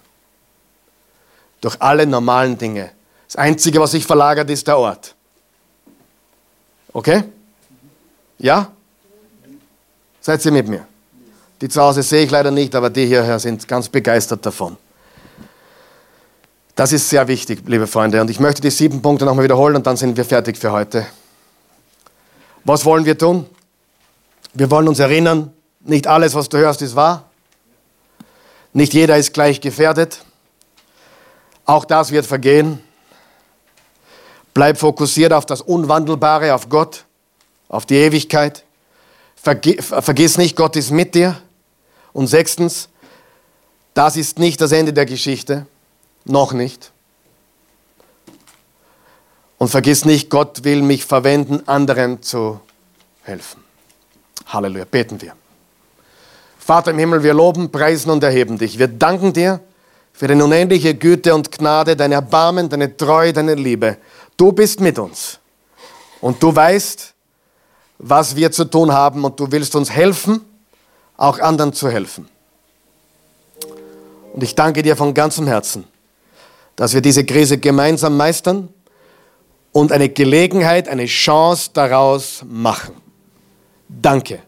[1.61, 2.91] Durch alle normalen Dinge.
[3.25, 5.15] Das Einzige, was sich verlagert, ist der Ort.
[6.93, 7.23] Okay?
[8.37, 8.71] Ja?
[10.21, 10.85] Seid ihr mit mir?
[11.59, 14.77] Die zu Hause sehe ich leider nicht, aber die hierher sind ganz begeistert davon.
[16.77, 18.21] Das ist sehr wichtig, liebe Freunde.
[18.21, 21.07] Und ich möchte die sieben Punkte nochmal wiederholen und dann sind wir fertig für heute.
[22.65, 23.47] Was wollen wir tun?
[24.53, 27.23] Wir wollen uns erinnern, nicht alles, was du hörst, ist wahr.
[28.73, 30.19] Nicht jeder ist gleich gefährdet.
[31.65, 32.79] Auch das wird vergehen.
[34.53, 37.05] Bleib fokussiert auf das Unwandelbare, auf Gott,
[37.69, 38.63] auf die Ewigkeit.
[39.35, 41.41] Vergiss nicht, Gott ist mit dir.
[42.13, 42.87] Und sechstens,
[43.95, 45.65] das ist nicht das Ende der Geschichte.
[46.27, 46.91] Noch nicht.
[49.57, 52.59] Und vergiss nicht, Gott will mich verwenden, anderen zu
[53.23, 53.63] helfen.
[54.45, 54.85] Halleluja.
[54.85, 55.33] Beten wir.
[56.59, 58.77] Vater im Himmel, wir loben, preisen und erheben dich.
[58.77, 59.61] Wir danken dir
[60.11, 63.97] für deine unendliche Güte und Gnade, dein Erbarmen, deine Treue, deine Liebe.
[64.35, 65.39] Du bist mit uns
[66.19, 67.13] und du weißt,
[67.99, 70.41] was wir zu tun haben und du willst uns helfen,
[71.15, 72.27] auch anderen zu helfen.
[74.33, 75.85] Und ich danke dir von ganzem Herzen,
[76.77, 78.69] dass wir diese Krise gemeinsam meistern
[79.73, 82.95] und eine Gelegenheit, eine Chance daraus machen.
[83.89, 84.39] Danke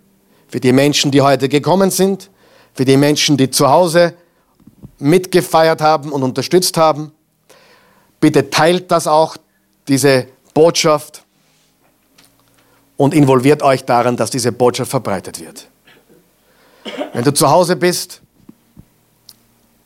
[0.48, 2.30] für die Menschen, die heute gekommen sind,
[2.74, 4.14] für die Menschen, die zu Hause
[4.98, 7.12] mitgefeiert haben und unterstützt haben.
[8.22, 9.36] Bitte teilt das auch,
[9.88, 11.24] diese Botschaft,
[13.00, 15.70] und involviert euch daran, dass diese Botschaft verbreitet wird.
[17.14, 18.22] Wenn du zu Hause bist,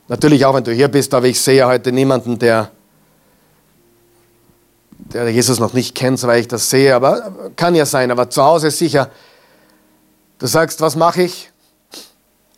[0.07, 2.71] natürlich auch wenn du hier bist, aber ich sehe heute niemanden, der,
[4.97, 8.43] der Jesus noch nicht kennt, weil ich das sehe, aber kann ja sein, aber zu
[8.43, 9.09] Hause sicher
[10.43, 11.49] Du sagst, was mache ich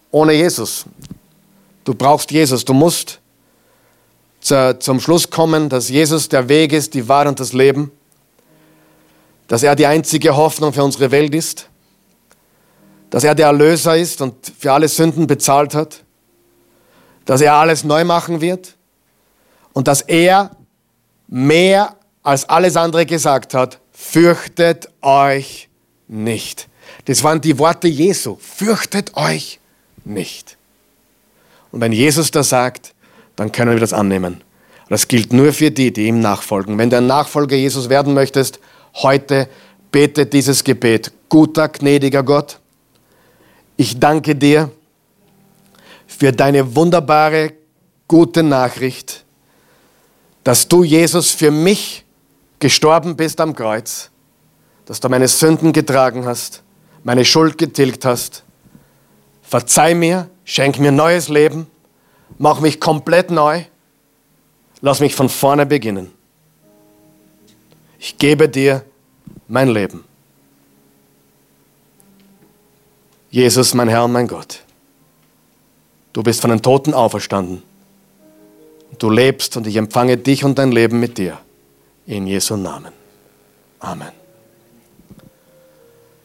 [0.09, 0.85] ohne Jesus?
[1.83, 2.65] Du brauchst Jesus.
[2.65, 3.19] Du musst
[4.39, 7.91] zu, zum Schluss kommen, dass Jesus der Weg ist, die Wahrheit und das Leben.
[9.47, 11.69] Dass er die einzige Hoffnung für unsere Welt ist.
[13.11, 16.05] Dass er der Erlöser ist und für alle Sünden bezahlt hat.
[17.26, 18.76] Dass er alles neu machen wird.
[19.73, 20.51] Und dass er
[21.28, 25.69] mehr als alles andere gesagt hat, fürchtet euch
[26.07, 26.67] nicht.
[27.05, 28.38] Das waren die Worte Jesu.
[28.39, 29.59] Fürchtet euch
[30.03, 30.57] nicht.
[31.71, 32.93] Und wenn Jesus das sagt,
[33.36, 34.41] dann können wir das annehmen.
[34.89, 36.78] Das gilt nur für die, die ihm nachfolgen.
[36.78, 38.59] Wenn du ein Nachfolger Jesus werden möchtest,
[38.95, 39.49] heute
[39.91, 41.11] bete dieses Gebet.
[41.28, 42.59] Guter, gnädiger Gott,
[43.78, 44.71] ich danke dir
[46.18, 47.53] für deine wunderbare,
[48.07, 49.26] gute Nachricht,
[50.43, 52.05] dass du, Jesus, für mich
[52.59, 54.09] gestorben bist am Kreuz,
[54.86, 56.63] dass du meine Sünden getragen hast,
[57.03, 58.43] meine Schuld getilgt hast.
[59.41, 61.68] Verzeih mir, schenk mir neues Leben,
[62.38, 63.63] mach mich komplett neu,
[64.82, 66.11] lass mich von vorne beginnen.
[67.99, 68.86] Ich gebe dir
[69.47, 70.03] mein Leben.
[73.30, 74.64] Jesus, mein Herr mein Gott,
[76.16, 77.61] du bist von den Toten auferstanden.
[78.97, 81.38] Du lebst und ich empfange dich und dein Leben mit dir.
[82.07, 82.93] In Jesu Namen.
[83.80, 84.11] Amen.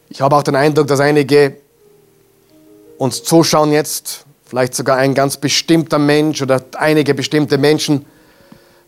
[0.09, 1.57] Ich habe auch den Eindruck, dass einige
[2.97, 8.05] uns zuschauen jetzt, vielleicht sogar ein ganz bestimmter Mensch oder einige bestimmte Menschen,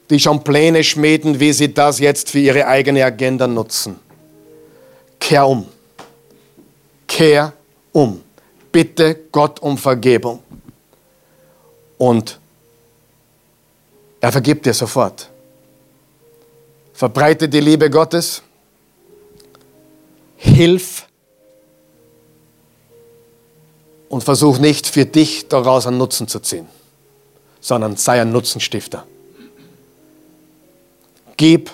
[0.09, 3.99] die schon Pläne schmieden, wie sie das jetzt für ihre eigene Agenda nutzen.
[5.19, 5.65] Kehr um.
[7.07, 7.51] Kehr
[7.91, 8.21] um.
[8.71, 10.39] Bitte Gott um Vergebung.
[12.03, 12.37] Und
[14.19, 15.29] er vergibt dir sofort.
[16.93, 18.41] Verbreite die Liebe Gottes.
[20.35, 21.07] Hilf.
[24.09, 26.67] Und versuch nicht für dich daraus einen Nutzen zu ziehen,
[27.61, 29.07] sondern sei ein Nutzenstifter.
[31.37, 31.71] Gib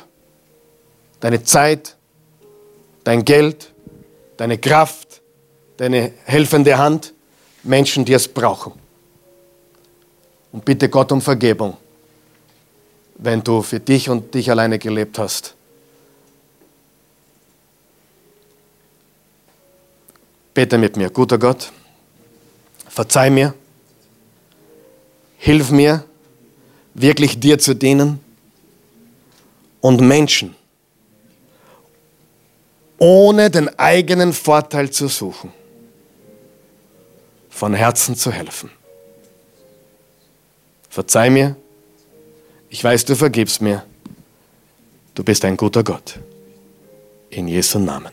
[1.21, 1.97] deine Zeit,
[3.03, 3.73] dein Geld,
[4.37, 5.21] deine Kraft,
[5.77, 7.15] deine helfende Hand
[7.63, 8.78] Menschen, die es brauchen.
[10.51, 11.77] Und bitte Gott um Vergebung,
[13.15, 15.55] wenn du für dich und dich alleine gelebt hast.
[20.53, 21.71] Bete mit mir, guter Gott,
[22.87, 23.53] verzeih mir,
[25.37, 26.03] hilf mir,
[26.93, 28.19] wirklich dir zu dienen
[29.79, 30.55] und Menschen
[32.99, 35.51] ohne den eigenen Vorteil zu suchen,
[37.49, 38.69] von Herzen zu helfen.
[40.89, 41.55] Verzeih mir,
[42.69, 43.83] ich weiß, du vergibst mir,
[45.15, 46.19] du bist ein guter Gott.
[47.29, 48.11] In Jesu Namen.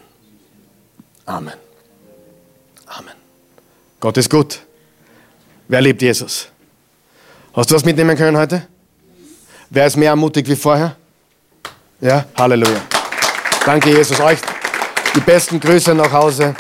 [1.25, 1.55] Amen.
[2.87, 3.15] Amen.
[3.99, 4.61] Gott ist gut.
[5.69, 6.49] Wer liebt Jesus?
[7.55, 8.67] Hast du was mitnehmen können heute?
[9.71, 10.97] Wer ist mehr ermutigt wie vorher?
[12.01, 12.83] Ja, Halleluja.
[13.65, 14.21] Danke, Jesus.
[14.21, 14.39] Euch
[15.15, 16.55] die besten Grüße nach Hause.